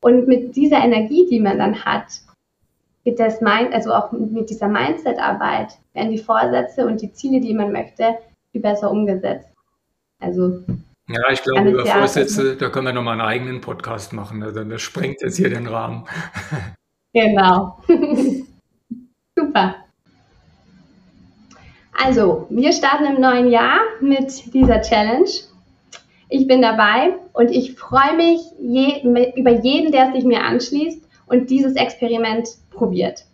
Und 0.00 0.26
mit 0.26 0.56
dieser 0.56 0.78
Energie, 0.78 1.26
die 1.30 1.40
man 1.40 1.58
dann 1.58 1.84
hat, 1.84 2.06
mit 3.04 3.18
das 3.18 3.40
Mind, 3.40 3.72
also 3.72 3.92
auch 3.92 4.12
mit 4.12 4.50
dieser 4.50 4.68
Mindset-Arbeit, 4.68 5.78
werden 5.94 6.10
die 6.10 6.18
Vorsätze 6.18 6.86
und 6.86 7.00
die 7.02 7.12
Ziele, 7.12 7.40
die 7.40 7.54
man 7.54 7.72
möchte, 7.72 8.18
viel 8.52 8.60
besser 8.60 8.90
umgesetzt. 8.90 9.48
Also 10.20 10.60
Ja, 11.08 11.20
ich 11.30 11.42
glaube, 11.42 11.70
über 11.70 11.86
Vorsätze, 11.86 12.56
da 12.56 12.68
können 12.68 12.86
wir 12.86 12.92
nochmal 12.92 13.14
einen 13.14 13.28
eigenen 13.28 13.60
Podcast 13.60 14.12
machen. 14.12 14.42
Also 14.42 14.64
das 14.64 14.82
sprengt 14.82 15.22
jetzt 15.22 15.36
hier 15.36 15.50
den 15.50 15.66
Rahmen. 15.66 16.04
Genau. 17.12 17.82
Super. 19.36 19.74
Also, 22.02 22.46
wir 22.50 22.72
starten 22.72 23.04
im 23.04 23.20
neuen 23.20 23.50
Jahr 23.50 23.80
mit 24.00 24.54
dieser 24.54 24.80
Challenge. 24.80 25.28
Ich 26.32 26.46
bin 26.46 26.62
dabei 26.62 27.14
und 27.32 27.50
ich 27.50 27.74
freue 27.74 28.16
mich 28.16 28.40
je, 28.60 29.02
über 29.34 29.50
jeden, 29.50 29.90
der 29.90 30.12
sich 30.12 30.22
mir 30.22 30.44
anschließt 30.44 31.02
und 31.26 31.50
dieses 31.50 31.74
Experiment 31.74 32.48
probiert. 32.70 33.24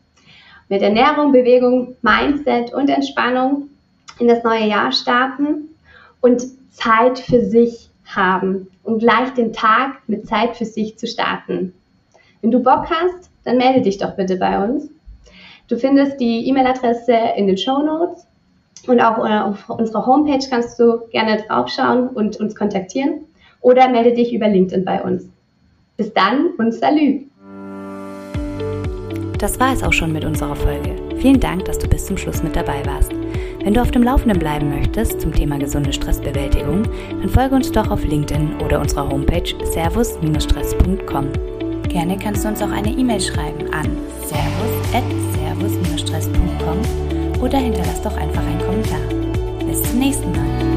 Mit 0.71 0.81
Ernährung, 0.81 1.31
Bewegung, 1.31 1.95
Mindset 2.01 2.73
und 2.73 2.89
Entspannung 2.89 3.69
in 4.19 4.29
das 4.29 4.43
neue 4.43 4.67
Jahr 4.67 4.93
starten 4.93 5.69
und 6.23 6.43
Zeit 6.73 7.19
für 7.19 7.45
sich 7.45 7.91
haben 8.07 8.69
und 8.83 9.01
gleich 9.01 9.35
den 9.35 9.53
Tag 9.53 9.97
mit 10.07 10.27
Zeit 10.27 10.57
für 10.57 10.65
sich 10.65 10.99
zu 10.99 11.07
starten. 11.07 11.75
Wenn 12.41 12.51
du 12.51 12.61
Bock 12.61 12.87
hast, 12.89 13.31
dann 13.45 13.59
melde 13.59 13.83
dich 13.83 13.99
doch 13.99 14.17
bitte 14.17 14.37
bei 14.37 14.65
uns. 14.65 14.89
Du 15.69 15.77
findest 15.77 16.19
die 16.19 16.49
E-Mail-Adresse 16.49 17.15
in 17.37 17.47
den 17.47 17.59
Show 17.59 17.83
Notes 17.83 18.26
und 18.89 19.01
auch 19.01 19.19
äh, 19.19 19.39
auf 19.39 19.69
unserer 19.69 20.07
Homepage 20.07 20.45
kannst 20.49 20.79
du 20.79 21.01
gerne 21.11 21.43
draufschauen 21.47 22.09
und 22.09 22.39
uns 22.39 22.55
kontaktieren 22.55 23.25
oder 23.61 23.89
melde 23.89 24.15
dich 24.15 24.33
über 24.33 24.49
LinkedIn 24.49 24.85
bei 24.85 25.03
uns. 25.03 25.29
Bis 25.97 26.13
dann 26.13 26.51
und 26.59 26.73
Salü! 26.73 27.25
Das 29.39 29.59
war 29.61 29.73
es 29.73 29.83
auch 29.83 29.93
schon 29.93 30.13
mit 30.13 30.25
unserer 30.25 30.57
Folge. 30.57 30.97
Vielen 31.19 31.41
Dank, 31.41 31.67
dass 31.67 31.79
du 31.79 31.87
bis 31.89 32.07
zum 32.07 32.17
Schluss 32.17 32.43
mit 32.43 32.57
dabei 32.57 32.85
warst. 32.87 33.13
Wenn 33.63 33.75
du 33.75 33.83
auf 33.83 33.91
dem 33.91 34.05
Laufenden 34.05 34.39
bleiben 34.39 34.71
möchtest 34.71 35.21
zum 35.21 35.33
Thema 35.33 35.59
gesunde 35.59 35.93
Stressbewältigung, 35.93 36.85
dann 37.21 37.29
folge 37.29 37.57
uns 37.57 37.73
doch 37.73 37.91
auf 37.91 38.05
LinkedIn 38.05 38.61
oder 38.65 38.81
unserer 38.81 39.11
Homepage 39.11 39.53
servus-stress.com. 39.65 41.27
Gerne 41.89 42.17
kannst 42.17 42.45
du 42.45 42.49
uns 42.49 42.63
auch 42.63 42.71
eine 42.71 42.91
E-Mail 42.91 43.21
schreiben 43.21 43.69
an 43.73 43.99
servus-stress.com 44.23 47.06
oder 47.41 47.59
hinterlass 47.59 48.03
doch 48.03 48.17
einfach 48.17 48.43
einen 48.43 48.61
Kommentar. 48.61 49.01
Bis 49.67 49.83
zum 49.83 49.99
nächsten 49.99 50.33
Mal. 50.33 50.76